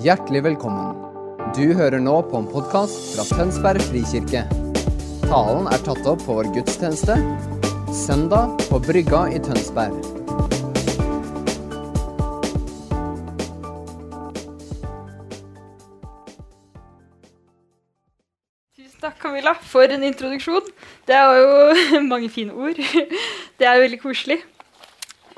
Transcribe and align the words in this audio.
Hjertelig 0.00 0.40
velkommen. 0.46 0.94
Du 1.52 1.74
hører 1.76 2.00
nå 2.00 2.14
på 2.30 2.38
en 2.38 2.46
podkast 2.48 3.10
fra 3.12 3.24
Tønsberg 3.36 3.82
frikirke. 3.84 4.46
Talen 5.26 5.66
er 5.68 5.82
tatt 5.84 6.06
opp 6.08 6.22
på 6.24 6.36
vår 6.38 6.48
gudstjeneste 6.54 7.18
søndag 7.92 8.54
på 8.70 8.78
Brygga 8.80 9.26
i 9.28 9.42
Tønsberg. 9.44 9.98
Tusen 18.80 19.04
takk, 19.04 19.20
Camilla, 19.20 19.52
for 19.60 19.84
en 19.84 20.08
introduksjon. 20.08 20.72
Det 21.04 21.20
var 21.28 21.42
jo 21.42 22.00
mange 22.14 22.32
fine 22.32 22.56
ord. 22.56 22.80
Det 23.60 23.68
er 23.68 23.84
veldig 23.84 24.00
koselig. 24.00 24.40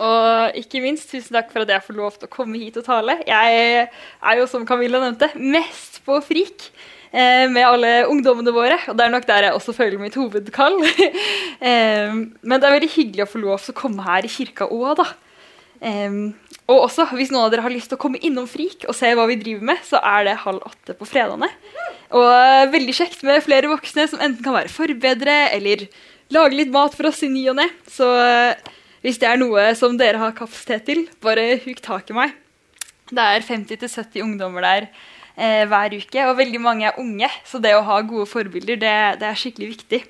Og 0.02 0.58
ikke 0.58 0.82
minst 0.82 1.10
tusen 1.12 1.36
takk 1.36 1.52
for 1.52 1.64
at 1.64 1.70
jeg 1.70 1.84
får 1.86 1.98
lov 1.98 2.16
til 2.16 2.28
å 2.28 2.32
komme 2.32 2.58
hit 2.58 2.78
og 2.80 2.86
tale. 2.86 3.20
Jeg 3.28 3.86
er 3.86 4.40
jo, 4.40 4.48
som 4.50 4.66
Camilla 4.66 5.02
nevnte, 5.02 5.30
mest 5.38 6.00
på 6.06 6.18
frik 6.26 6.68
eh, 7.12 7.46
med 7.52 7.62
alle 7.62 7.92
ungdommene 8.10 8.54
våre. 8.54 8.80
Og 8.90 8.98
det 8.98 9.06
er 9.06 9.14
nok 9.14 9.28
der 9.28 9.48
jeg 9.48 9.58
også 9.58 9.76
føler 9.76 10.02
mitt 10.02 10.18
hovedkall. 10.18 10.80
eh, 11.70 12.14
men 12.14 12.56
det 12.56 12.66
er 12.66 12.78
veldig 12.78 12.94
hyggelig 12.96 13.26
å 13.26 13.32
få 13.34 13.42
lov 13.44 13.60
til 13.62 13.76
å 13.76 13.80
komme 13.84 14.06
her 14.08 14.26
i 14.26 14.32
kirka 14.32 14.70
òg, 14.72 14.96
da. 15.02 15.12
Um, 15.82 16.34
og 16.70 16.84
også, 16.84 17.08
hvis 17.18 17.32
noen 17.34 17.48
av 17.48 17.50
dere 17.50 17.64
har 17.64 17.72
lyst 17.74 17.90
til 17.90 17.98
å 17.98 18.02
komme 18.04 18.20
innom 18.22 18.44
Frik 18.46 18.84
og 18.86 18.94
se 18.94 19.08
hva 19.18 19.24
vi 19.26 19.34
driver 19.40 19.66
med, 19.72 19.80
så 19.82 19.98
er 19.98 20.28
det 20.28 20.36
halv 20.44 20.62
åtte 20.68 20.94
på 20.94 21.08
fredagene. 21.10 21.48
Og 22.14 22.70
veldig 22.70 22.94
kjekt 22.94 23.24
med 23.26 23.42
flere 23.42 23.70
voksne 23.72 24.06
som 24.10 24.22
enten 24.22 24.44
kan 24.44 24.54
være 24.54 24.70
forbedre 24.70 25.34
eller 25.56 25.88
lage 26.32 26.54
litt 26.54 26.70
mat 26.72 26.94
for 26.94 27.10
oss 27.10 27.24
i 27.26 27.32
ny 27.32 27.48
og 27.50 27.58
ne. 27.58 27.66
Så 27.90 28.06
hvis 29.02 29.18
det 29.18 29.28
er 29.28 29.40
noe 29.40 29.72
som 29.78 29.96
dere 29.98 30.20
har 30.20 30.34
kapasitet 30.36 30.86
til, 30.86 31.04
bare 31.22 31.58
huk 31.64 31.82
tak 31.82 32.10
i 32.12 32.16
meg. 32.16 32.36
Det 33.12 33.22
er 33.22 33.44
50-70 33.44 34.22
ungdommer 34.22 34.64
der 34.64 34.86
eh, 35.34 35.64
hver 35.68 35.96
uke, 35.98 36.26
og 36.28 36.38
veldig 36.38 36.60
mange 36.62 36.86
er 36.88 36.98
unge. 37.02 37.28
Så 37.48 37.60
det 37.62 37.74
å 37.76 37.84
ha 37.86 38.00
gode 38.06 38.28
forbilder, 38.30 38.78
det, 38.80 38.96
det 39.20 39.28
er 39.28 39.38
skikkelig 39.38 39.72
viktig. 39.74 40.02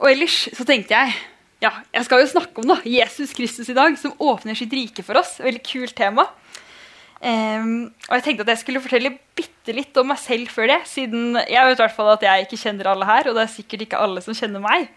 Og 0.00 0.10
ellers 0.12 0.42
så 0.56 0.66
tenkte 0.68 0.96
jeg 0.96 1.16
ja, 1.60 1.74
jeg 1.92 2.06
skal 2.06 2.22
jo 2.22 2.28
snakke 2.30 2.62
om 2.62 2.70
da, 2.70 2.78
Jesus 2.88 3.34
Kristus 3.36 3.68
i 3.68 3.76
dag, 3.76 3.96
som 4.00 4.14
åpner 4.16 4.56
sitt 4.56 4.72
rike 4.72 5.04
for 5.04 5.20
oss. 5.20 5.34
Veldig 5.44 5.60
kult 5.66 5.92
tema. 5.96 6.24
Um, 7.20 7.90
og 8.08 8.14
jeg 8.16 8.24
tenkte 8.24 8.46
at 8.46 8.54
jeg 8.54 8.62
skulle 8.62 8.80
fortelle 8.80 9.10
bitte 9.36 9.74
litt 9.76 9.98
om 10.00 10.08
meg 10.08 10.20
selv 10.22 10.48
før 10.54 10.70
det. 10.72 10.78
Siden 10.88 11.36
jeg 11.42 11.66
vet 11.68 11.76
i 11.76 11.82
hvert 11.82 11.96
fall 11.96 12.14
at 12.14 12.24
jeg 12.24 12.46
ikke 12.46 12.60
kjenner 12.62 12.88
alle 12.92 13.08
her, 13.08 13.28
og 13.28 13.36
det 13.36 13.44
er 13.44 13.52
sikkert 13.52 13.84
ikke 13.84 14.00
alle 14.00 14.24
som 14.24 14.36
kjenner 14.36 14.64
meg. 14.64 14.88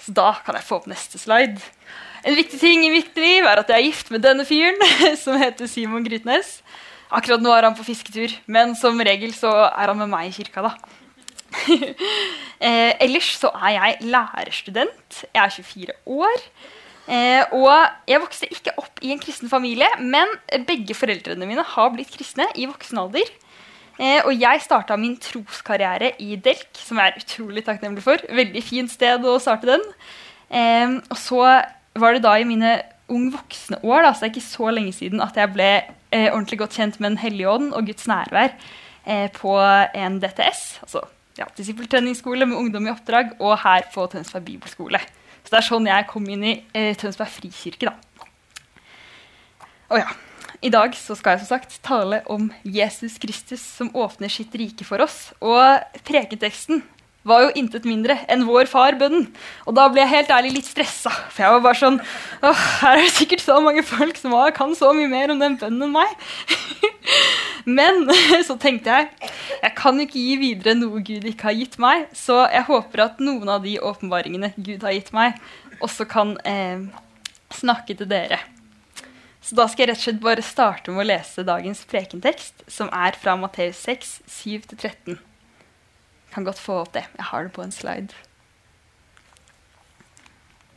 Så 0.00 0.14
da 0.16 0.32
kan 0.44 0.56
jeg 0.56 0.66
få 0.66 0.80
opp 0.80 0.88
neste 0.90 1.20
slide. 1.20 1.60
En 2.24 2.36
viktig 2.36 2.60
ting 2.60 2.84
i 2.84 2.92
mitt 2.92 3.16
liv 3.16 3.46
er 3.48 3.62
at 3.62 3.70
jeg 3.72 3.78
er 3.78 3.88
gift 3.88 4.10
med 4.12 4.24
denne 4.24 4.46
fyren, 4.48 4.80
som 5.24 5.40
heter 5.40 5.68
Simon 5.70 6.04
Grytnes. 6.04 6.58
Akkurat 7.10 7.42
nå 7.42 7.52
er 7.54 7.66
han 7.66 7.76
på 7.76 7.86
fisketur, 7.86 8.32
men 8.46 8.76
som 8.78 9.00
regel 9.02 9.32
så 9.34 9.50
er 9.68 9.90
han 9.90 9.98
med 9.98 10.12
meg 10.12 10.28
i 10.28 10.34
kirka. 10.36 10.68
da. 10.68 10.74
eh, 12.66 12.92
ellers 13.02 13.32
så 13.40 13.50
er 13.56 13.74
jeg 13.76 14.10
lærerstudent. 14.12 15.24
Jeg 15.34 15.42
er 15.42 15.56
24 15.56 15.96
år. 16.06 16.44
Eh, 17.10 17.42
og 17.56 17.72
jeg 18.06 18.22
vokste 18.22 18.50
ikke 18.52 18.76
opp 18.78 19.00
i 19.02 19.10
en 19.14 19.22
kristen 19.22 19.50
familie, 19.50 19.88
men 19.98 20.30
begge 20.68 20.94
foreldrene 20.94 21.48
mine 21.48 21.64
har 21.66 21.90
blitt 21.94 22.12
kristne 22.14 22.46
i 22.54 22.68
voksen 22.70 23.00
alder. 23.02 23.32
Eh, 23.98 24.20
og 24.24 24.32
jeg 24.36 24.62
starta 24.64 24.96
min 25.00 25.16
troskarriere 25.20 26.12
i 26.22 26.36
Delk, 26.40 26.70
som 26.78 27.00
jeg 27.00 27.10
er 27.10 27.20
utrolig 27.20 27.64
takknemlig 27.66 28.04
for. 28.04 28.22
Veldig 28.30 28.62
fint 28.64 28.92
sted 28.92 29.26
å 29.26 29.38
starte 29.42 29.72
den. 29.72 29.84
Eh, 30.50 30.98
og 31.10 31.18
så 31.20 31.44
var 31.98 32.14
det 32.14 32.24
da 32.24 32.36
i 32.38 32.48
mine 32.48 32.78
ung 33.10 33.30
voksne 33.34 33.80
år, 33.82 34.04
da, 34.06 34.12
så 34.12 34.22
det 34.22 34.28
er 34.28 34.34
ikke 34.36 34.46
så 34.46 34.70
lenge 34.70 34.92
siden, 34.94 35.22
at 35.24 35.38
jeg 35.38 35.50
ble 35.52 35.70
eh, 36.14 36.28
ordentlig 36.30 36.60
godt 36.62 36.76
kjent 36.78 37.00
med 37.00 37.16
Den 37.16 37.22
hellige 37.24 37.50
ånd 37.50 37.72
og 37.74 37.88
Guds 37.90 38.06
nærvær 38.06 38.52
eh, 39.04 39.26
på 39.34 39.56
en 39.58 40.20
DTS. 40.22 40.62
altså 40.86 41.08
ja, 41.38 41.46
disippeltreningsskole 41.56 42.46
med 42.46 42.58
ungdom 42.58 42.86
i 42.86 42.92
oppdrag, 42.92 43.34
og 43.40 43.58
her 43.62 43.86
på 43.94 44.06
Tønsberg 44.12 44.44
bibelskole. 44.44 45.00
Så 45.40 45.54
det 45.54 45.60
er 45.60 45.66
sånn 45.66 45.88
jeg 45.88 46.08
kom 46.10 46.26
inn 46.28 46.44
i 46.44 46.56
eh, 46.76 46.92
Tønsberg 46.98 47.32
frikirke. 47.32 47.90
da. 47.90 48.26
Og 49.90 49.98
ja, 49.98 50.10
I 50.60 50.68
dag 50.68 50.92
så 50.92 51.14
skal 51.16 51.38
jeg 51.38 51.46
som 51.46 51.54
sagt 51.54 51.78
tale 51.86 52.20
om 52.28 52.50
Jesus 52.68 53.16
Kristus 53.20 53.62
som 53.64 53.88
åpner 53.96 54.28
sitt 54.28 54.52
rike 54.60 54.84
for 54.84 55.00
oss. 55.00 55.30
Og 55.40 56.00
preketeksten 56.04 56.82
var 57.24 57.46
jo 57.46 57.54
intet 57.56 57.86
mindre 57.88 58.18
enn 58.32 58.44
vår 58.48 58.68
far-bønnen. 58.68 59.26
Og 59.64 59.76
da 59.76 59.86
ble 59.92 60.02
jeg 60.02 60.12
helt 60.12 60.34
ærlig 60.36 60.52
litt 60.58 60.68
stressa. 60.68 61.12
For 61.32 61.44
jeg 61.44 61.54
var 61.56 61.64
bare 61.64 61.80
sånn 61.80 61.98
Åh, 62.44 62.62
her 62.82 63.00
er 63.00 63.06
det 63.06 63.16
sikkert 63.16 63.44
så 63.44 63.56
mange 63.64 63.84
folk 63.88 64.20
som 64.20 64.36
kan 64.56 64.76
så 64.76 64.92
mye 64.96 65.08
mer 65.08 65.32
om 65.32 65.40
den 65.40 65.56
bønnen 65.60 65.88
enn 65.88 65.96
meg. 65.96 66.12
Men 67.80 68.04
så 68.48 68.60
tenkte 68.60 68.92
jeg 68.92 69.32
jeg 69.60 69.74
kan 69.76 70.00
ikke 70.00 70.20
gi 70.20 70.38
videre 70.40 70.76
noe 70.76 71.00
Gud 71.04 71.24
ikke 71.28 71.50
har 71.50 71.56
gitt 71.56 71.80
meg. 71.80 72.08
Så 72.12 72.36
jeg 72.52 72.68
håper 72.68 73.06
at 73.08 73.20
noen 73.24 73.48
av 73.48 73.64
de 73.64 73.78
åpenbaringene 73.80 74.52
Gud 74.60 74.84
har 74.84 74.96
gitt 74.96 75.12
meg, 75.16 75.40
også 75.80 76.04
kan 76.08 76.36
eh, 76.44 76.88
snakke 77.56 77.96
til 77.96 78.08
dere. 78.12 78.40
Så 79.40 79.56
da 79.56 79.64
skal 79.70 79.86
jeg 79.86 79.92
rett 79.92 80.02
og 80.02 80.04
slett 80.04 80.22
bare 80.22 80.44
starte 80.44 80.92
med 80.92 81.04
å 81.04 81.08
lese 81.08 81.46
dagens 81.48 81.80
prekentekst, 81.88 82.66
som 82.68 82.90
er 82.92 83.16
fra 83.16 83.38
Matteus 83.40 83.80
6, 83.88 84.18
7-13 84.28 85.20
kan 86.30 86.44
godt 86.44 86.62
få 86.62 86.80
opp 86.84 86.92
det. 86.94 87.04
Jeg 87.16 87.28
har 87.30 87.46
det 87.46 87.54
på 87.54 87.64
en 87.64 87.74
slide. 87.74 88.14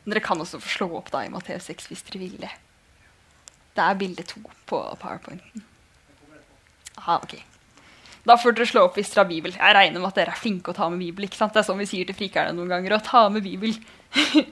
Dere 0.04 0.20
kan 0.20 0.40
også 0.40 0.60
få 0.60 0.68
slå 0.68 0.90
opp 0.98 1.10
da 1.14 1.22
i 1.24 1.32
Matteus 1.32 1.70
6 1.70 1.88
hvis 1.90 2.04
dere 2.08 2.22
vil 2.26 2.36
det. 2.42 2.52
Det 3.74 3.84
er 3.84 3.98
bilde 3.98 4.24
to 4.28 4.42
på 4.68 4.80
powerpointen. 5.00 5.64
Aha, 7.00 7.18
ok. 7.22 7.38
Da 8.24 8.36
får 8.40 8.56
dere 8.56 8.68
slå 8.68 8.84
opp 8.88 8.98
hvis 8.98 9.12
dere 9.12 9.24
har 9.24 9.30
bibel. 9.30 9.56
Jeg 9.56 9.76
regner 9.78 10.02
med 10.02 10.10
at 10.10 10.20
dere 10.20 10.34
er 10.34 10.42
flinke 10.42 10.72
å 10.72 10.76
ta 10.76 10.90
med 10.90 11.02
bibel. 11.02 11.26
ikke 11.26 11.40
sant? 11.40 11.54
Det 11.54 11.62
er 11.62 11.68
sånn 11.70 11.80
vi 11.80 11.88
sier 11.88 12.08
til 12.08 12.18
frikerne 12.18 12.54
noen 12.56 12.72
ganger. 12.74 12.98
Å 12.98 13.04
ta 13.04 13.24
med 13.32 13.46
bibel. 13.46 13.74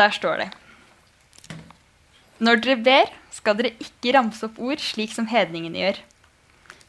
Der 0.00 0.16
står 0.16 0.44
det. 0.44 0.50
Når 2.42 2.64
dere 2.64 2.80
ber, 2.82 3.12
skal 3.30 3.56
dere 3.58 3.74
ikke 3.78 4.14
ramse 4.16 4.42
opp 4.46 4.58
ord 4.58 4.82
slik 4.82 5.12
som 5.14 5.28
hedningene 5.30 5.78
gjør. 5.78 6.00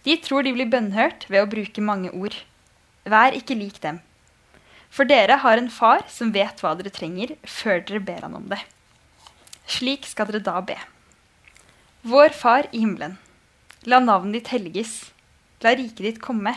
De 0.05 0.15
tror 0.21 0.45
de 0.45 0.53
blir 0.53 0.69
bønnhørt 0.69 1.27
ved 1.29 1.43
å 1.43 1.49
bruke 1.49 1.81
mange 1.85 2.11
ord. 2.13 2.35
Vær 3.05 3.37
ikke 3.37 3.57
lik 3.57 3.77
dem. 3.83 3.99
For 4.89 5.05
dere 5.05 5.37
har 5.43 5.59
en 5.59 5.69
far 5.69 6.05
som 6.09 6.33
vet 6.33 6.61
hva 6.61 6.73
dere 6.77 6.93
trenger, 6.93 7.35
før 7.43 7.81
dere 7.85 8.01
ber 8.05 8.25
han 8.25 8.37
om 8.37 8.45
det. 8.49 8.61
Slik 9.69 10.05
skal 10.09 10.29
dere 10.29 10.43
da 10.45 10.61
be. 10.65 10.77
Vår 12.05 12.33
Far 12.37 12.69
i 12.71 12.83
himmelen. 12.83 13.17
La 13.85 13.99
navnet 13.99 14.39
ditt 14.39 14.53
helliges. 14.53 14.93
La 15.65 15.73
riket 15.73 16.05
ditt 16.05 16.21
komme. 16.21 16.53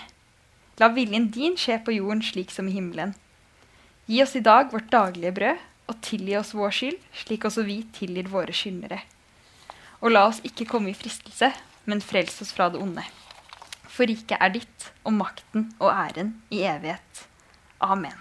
La 0.80 0.90
viljen 0.92 1.30
din 1.32 1.56
skje 1.60 1.80
på 1.84 1.96
jorden 1.96 2.20
slik 2.24 2.52
som 2.52 2.68
i 2.68 2.76
himmelen. 2.76 3.14
Gi 4.08 4.22
oss 4.24 4.36
i 4.36 4.44
dag 4.44 4.72
vårt 4.72 4.92
daglige 4.92 5.32
brød, 5.36 5.64
og 5.88 6.00
tilgi 6.04 6.36
oss 6.38 6.54
vår 6.56 6.74
skyld, 6.74 6.98
slik 7.24 7.46
også 7.48 7.64
vi 7.66 7.80
tilgir 7.96 8.28
våre 8.30 8.54
skyldnere. 8.54 9.00
Og 10.04 10.12
la 10.12 10.26
oss 10.28 10.42
ikke 10.46 10.68
komme 10.68 10.92
i 10.92 10.96
fristelse, 10.96 11.50
men 11.88 12.04
frels 12.04 12.36
oss 12.44 12.52
fra 12.54 12.68
det 12.72 12.80
onde. 12.82 13.04
For 13.88 14.06
riket 14.06 14.38
er 14.38 14.52
ditt, 14.54 14.90
og 15.02 15.16
makten 15.16 15.70
og 15.80 15.90
æren 15.90 16.36
i 16.54 16.62
evighet. 16.68 17.24
Amen. 17.82 18.14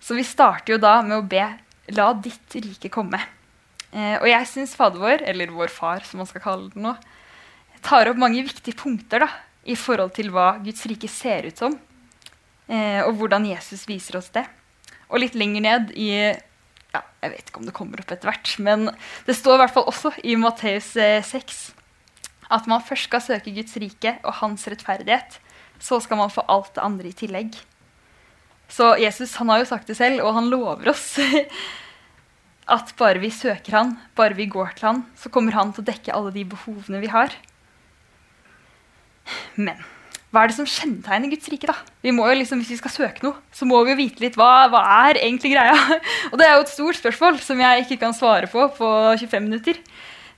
Så 0.00 0.16
vi 0.16 0.24
starter 0.24 0.76
jo 0.76 0.80
da 0.80 1.00
med 1.04 1.18
å 1.18 1.26
be 1.26 1.46
La 1.96 2.10
ditt 2.12 2.52
rike 2.52 2.90
komme. 2.92 3.20
Eh, 3.88 4.16
og 4.20 4.26
jeg 4.28 4.48
syns 4.50 4.74
Fader 4.76 5.00
vår, 5.00 5.22
eller 5.24 5.52
vår 5.52 5.72
far, 5.72 6.04
som 6.04 6.20
man 6.20 6.28
skal 6.28 6.42
kalle 6.44 6.68
det 6.74 6.82
nå, 6.84 6.92
tar 7.84 8.10
opp 8.10 8.20
mange 8.20 8.42
viktige 8.44 8.76
punkter 8.76 9.24
da, 9.24 9.28
i 9.64 9.76
forhold 9.76 10.12
til 10.16 10.28
hva 10.32 10.50
Guds 10.64 10.84
rike 10.88 11.08
ser 11.08 11.48
ut 11.48 11.60
som, 11.60 11.78
eh, 12.68 13.00
og 13.06 13.16
hvordan 13.16 13.48
Jesus 13.48 13.86
viser 13.88 14.20
oss 14.20 14.28
det. 14.36 14.44
Og 15.08 15.22
litt 15.22 15.36
lenger 15.38 15.64
ned 15.64 15.90
i 15.96 16.10
ja, 16.12 17.00
Jeg 17.22 17.32
vet 17.32 17.50
ikke 17.50 17.60
om 17.62 17.66
det 17.68 17.76
kommer 17.76 18.00
opp 18.00 18.12
etter 18.12 18.28
hvert, 18.30 18.54
men 18.64 18.88
det 19.26 19.36
står 19.36 19.56
i 19.56 19.62
hvert 19.64 19.74
fall 19.74 19.88
også 19.90 20.12
i 20.24 20.36
Matteus 20.40 20.94
eh, 21.00 21.24
6 21.24 21.66
at 22.48 22.68
man 22.68 22.84
først 22.84 23.08
skal 23.08 23.20
søke 23.24 23.52
Guds 23.52 23.76
rike 23.80 24.14
og 24.24 24.38
hans 24.40 24.64
rettferdighet. 24.70 25.36
Så 25.78 26.00
skal 26.00 26.18
man 26.20 26.32
få 26.32 26.44
alt 26.48 26.72
det 26.74 26.84
andre 26.84 27.10
i 27.10 27.16
tillegg. 27.16 27.58
Så 28.72 28.94
Jesus 29.00 29.36
han 29.40 29.52
har 29.52 29.62
jo 29.62 29.68
sagt 29.68 29.88
det 29.88 29.96
selv, 29.98 30.24
og 30.24 30.34
han 30.36 30.50
lover 30.52 30.90
oss 30.92 31.18
at 32.78 32.92
bare 33.00 33.20
vi 33.22 33.30
søker 33.32 33.76
han, 33.76 33.94
bare 34.16 34.36
vi 34.36 34.48
går 34.50 34.74
til 34.76 34.90
han, 34.90 35.04
så 35.16 35.32
kommer 35.32 35.56
han 35.56 35.72
til 35.72 35.84
å 35.84 35.88
dekke 35.88 36.16
alle 36.16 36.34
de 36.34 36.44
behovene 36.48 37.00
vi 37.04 37.12
har. 37.12 37.32
Men 39.56 39.80
hva 40.28 40.42
er 40.42 40.50
det 40.50 40.58
som 40.58 40.68
kjennetegner 40.68 41.30
Guds 41.32 41.48
rike? 41.48 41.70
da? 41.70 41.74
Vi 42.04 42.12
må 42.12 42.26
jo 42.28 42.36
liksom, 42.36 42.60
Hvis 42.60 42.74
vi 42.74 42.80
skal 42.82 42.92
søke 42.92 43.24
noe, 43.24 43.38
så 43.54 43.64
må 43.68 43.80
vi 43.84 43.94
jo 43.94 44.00
vite 44.02 44.20
litt 44.20 44.36
hva, 44.36 44.68
hva 44.68 44.82
er 45.08 45.22
egentlig 45.22 45.54
greia. 45.54 45.76
Og 46.30 46.36
det 46.40 46.44
er 46.44 46.56
jo 46.56 46.66
et 46.66 46.72
stort 46.74 46.98
spørsmål 47.00 47.40
som 47.44 47.60
jeg 47.64 47.86
ikke 47.86 48.00
kan 48.04 48.16
svare 48.16 48.50
på 48.52 48.66
på 48.76 48.90
25 49.22 49.46
minutter. 49.46 49.80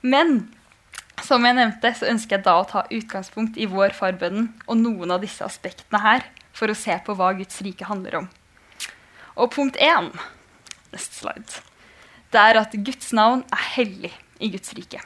Men 0.01 0.45
som 1.21 1.43
jeg 1.45 1.57
nevnte, 1.57 1.91
så 1.97 2.07
ønsker 2.09 2.37
jeg 2.37 2.45
da 2.45 2.53
å 2.61 2.67
ta 2.69 2.85
utgangspunkt 2.87 3.59
i 3.59 3.67
vår 3.69 3.91
farbønnen 3.97 4.53
og 4.65 4.79
noen 4.79 5.11
av 5.11 5.25
disse 5.25 5.43
aspektene 5.45 6.01
her 6.01 6.23
for 6.55 6.71
å 6.71 6.77
se 6.77 6.95
på 7.03 7.15
hva 7.17 7.33
Guds 7.35 7.59
rike 7.65 7.89
handler 7.89 8.21
om. 8.23 8.31
Og 9.35 9.51
punkt 9.53 9.77
én, 9.79 10.09
neste 10.95 11.19
slide, 11.19 11.61
det 12.31 12.39
er 12.39 12.61
at 12.63 12.73
Guds 12.79 13.11
navn 13.15 13.43
er 13.51 13.67
hellig 13.75 14.13
i 14.39 14.51
Guds 14.55 14.71
rike. 14.77 15.03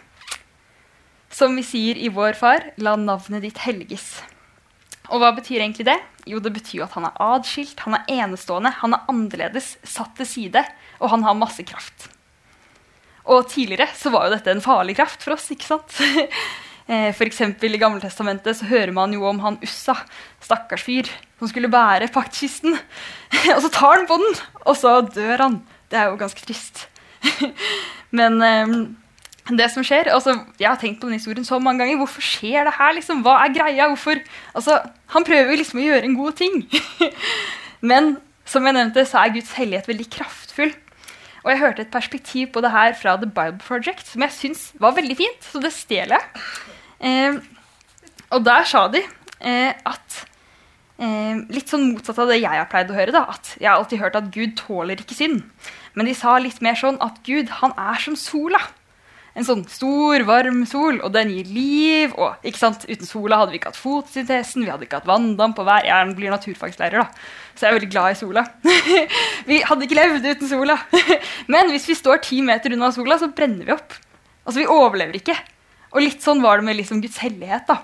som 1.35 1.51
vi 1.57 1.65
sier 1.67 1.97
i 1.99 2.07
Vår 2.07 2.37
Far, 2.39 2.69
la 2.79 2.93
navnet 2.95 3.43
ditt 3.43 3.57
helliges. 3.65 4.21
Og 5.11 5.21
hva 5.21 5.31
betyr 5.35 5.61
egentlig 5.61 5.87
det? 5.87 5.97
Jo, 6.29 6.41
det 6.41 6.53
betyr 6.55 6.79
jo 6.79 6.87
at 6.87 6.95
han 6.97 7.07
er 7.07 7.21
adskilt, 7.21 7.79
han 7.85 7.97
er 7.99 8.11
enestående, 8.23 8.73
han 8.81 8.97
er 8.97 9.07
annerledes, 9.11 9.75
satt 9.85 10.15
til 10.17 10.29
side, 10.29 10.63
og 10.99 11.11
han 11.13 11.25
har 11.27 11.37
masse 11.37 11.65
kraft. 11.67 12.09
Og 13.25 13.47
tidligere 13.49 13.89
så 13.97 14.11
var 14.13 14.27
jo 14.27 14.35
dette 14.35 14.53
en 14.53 14.63
farlig 14.63 14.97
kraft 14.97 15.23
for 15.25 15.35
oss, 15.35 15.47
ikke 15.53 15.67
sant? 15.67 15.93
F.eks. 15.93 17.15
for 17.19 17.25
eksempel 17.25 17.73
I 17.73 17.81
Gammeltestamentet 17.81 18.59
så 18.59 18.67
hører 18.69 18.93
man 18.93 19.13
jo 19.13 19.25
om 19.25 19.41
han 19.41 19.57
Ussa, 19.65 19.97
stakkars 20.43 20.85
fyr, 20.85 21.09
som 21.39 21.49
skulle 21.49 21.71
bære 21.73 22.11
paktkisten. 22.13 22.77
og 23.55 23.63
så 23.65 23.71
tar 23.73 23.99
han 23.99 24.09
på 24.09 24.19
den, 24.21 24.37
og 24.65 24.77
så 24.77 24.99
dør 25.07 25.47
han. 25.47 25.63
Det 25.89 26.01
er 26.01 26.11
jo 26.11 26.21
ganske 26.21 26.45
trist. 26.45 26.85
Men 28.17 28.37
um, 28.41 28.77
det 29.53 29.67
som 29.69 29.83
skjer, 29.85 30.09
altså, 30.09 30.39
Jeg 30.57 30.67
har 30.67 30.77
tenkt 30.81 31.01
på 31.01 31.07
den 31.09 31.19
historien 31.19 31.45
så 31.45 31.59
mange 31.61 31.83
ganger. 31.83 31.99
Hvorfor 32.01 32.21
skjer 32.21 32.65
det 32.65 32.73
her? 32.79 32.93
liksom? 32.97 33.21
Hva 33.21 33.37
er 33.43 33.53
greia? 33.53 33.87
Hvorfor? 33.91 34.17
Altså, 34.55 34.79
Han 35.13 35.23
prøver 35.23 35.59
liksom 35.59 35.79
å 35.79 35.85
gjøre 35.85 36.03
en 36.09 36.17
god 36.17 36.33
ting. 36.33 36.63
Men 37.91 38.17
som 38.45 38.65
jeg 38.65 38.73
nevnte, 38.77 39.05
så 39.05 39.21
er 39.21 39.35
Guds 39.35 39.53
hellighet 39.57 39.87
veldig 39.89 40.07
kraftfull. 40.09 40.73
Og 41.45 41.51
jeg 41.51 41.61
hørte 41.61 41.83
et 41.85 41.93
perspektiv 41.93 42.47
på 42.53 42.61
det 42.65 42.71
her 42.73 42.95
fra 42.97 43.17
The 43.21 43.29
Bible 43.29 43.61
Project 43.61 44.07
som 44.09 44.23
jeg 44.25 44.33
syns 44.33 44.63
var 44.81 44.95
veldig 44.97 45.17
fint, 45.17 45.43
så 45.45 45.61
det 45.61 45.73
stjeler 45.75 46.17
jeg. 46.17 46.45
Eh, 47.05 47.37
og 48.33 48.45
der 48.45 48.65
sa 48.65 48.87
de 48.89 49.03
eh, 49.03 49.73
at 49.85 50.15
eh, 50.97 51.43
Litt 51.53 51.69
sånn 51.69 51.91
motsatt 51.91 52.21
av 52.23 52.31
det 52.31 52.39
jeg 52.39 52.49
har 52.49 52.69
pleid 52.71 52.89
å 52.89 52.97
høre. 52.97 53.13
da, 53.13 53.27
at 53.35 53.53
Jeg 53.59 53.69
har 53.69 53.77
alltid 53.77 54.01
hørt 54.01 54.17
at 54.17 54.31
Gud 54.33 54.55
tåler 54.57 54.97
ikke 54.97 55.17
synd. 55.17 55.43
Men 55.93 56.09
de 56.09 56.15
sa 56.17 56.33
litt 56.41 56.63
mer 56.65 56.79
sånn 56.79 56.97
at 57.03 57.21
Gud 57.27 57.53
han 57.61 57.77
er 57.77 58.01
som 58.01 58.17
sola. 58.17 58.63
En 59.35 59.43
sånn 59.43 59.65
stor, 59.67 60.23
varm 60.23 60.61
sol, 60.69 61.01
og 61.03 61.11
den 61.11 61.33
gir 61.33 61.49
liv. 61.51 62.13
og 62.15 62.39
ikke 62.47 62.61
sant, 62.61 62.85
Uten 62.87 63.07
sola 63.07 63.41
hadde 63.41 63.51
vi 63.51 63.59
ikke 63.59 63.73
hatt 63.73 63.79
fotosyntesen, 63.79 64.63
vi 64.63 64.71
hadde 64.71 64.87
ikke 64.87 65.01
hatt 65.01 65.09
vanndamp. 65.09 65.59
og 65.59 65.67
vær. 65.67 65.83
Jeg 65.83 66.15
blir 66.15 66.31
naturfagslærer, 66.31 67.03
da, 67.03 67.09
så 67.55 67.65
jeg 67.65 67.71
er 67.71 67.77
veldig 67.79 67.91
glad 67.91 68.13
i 68.13 68.19
sola. 68.21 68.45
vi 69.49 69.59
hadde 69.67 69.87
ikke 69.87 69.99
levd 69.99 70.29
uten 70.29 70.51
sola. 70.53 70.77
Men 71.51 71.73
hvis 71.73 71.89
vi 71.91 71.97
står 71.99 72.23
ti 72.23 72.39
meter 72.45 72.77
unna 72.77 72.93
sola, 72.95 73.19
så 73.19 73.27
brenner 73.27 73.67
vi 73.67 73.75
opp. 73.75 73.97
Altså, 74.45 74.61
Vi 74.61 74.71
overlever 74.71 75.19
ikke. 75.19 75.35
Og 75.95 76.03
litt 76.03 76.23
sånn 76.23 76.43
var 76.43 76.59
det 76.59 76.67
med 76.67 76.79
liksom 76.79 77.01
Guds 77.03 77.19
hellighet 77.23 77.67
da, 77.67 77.81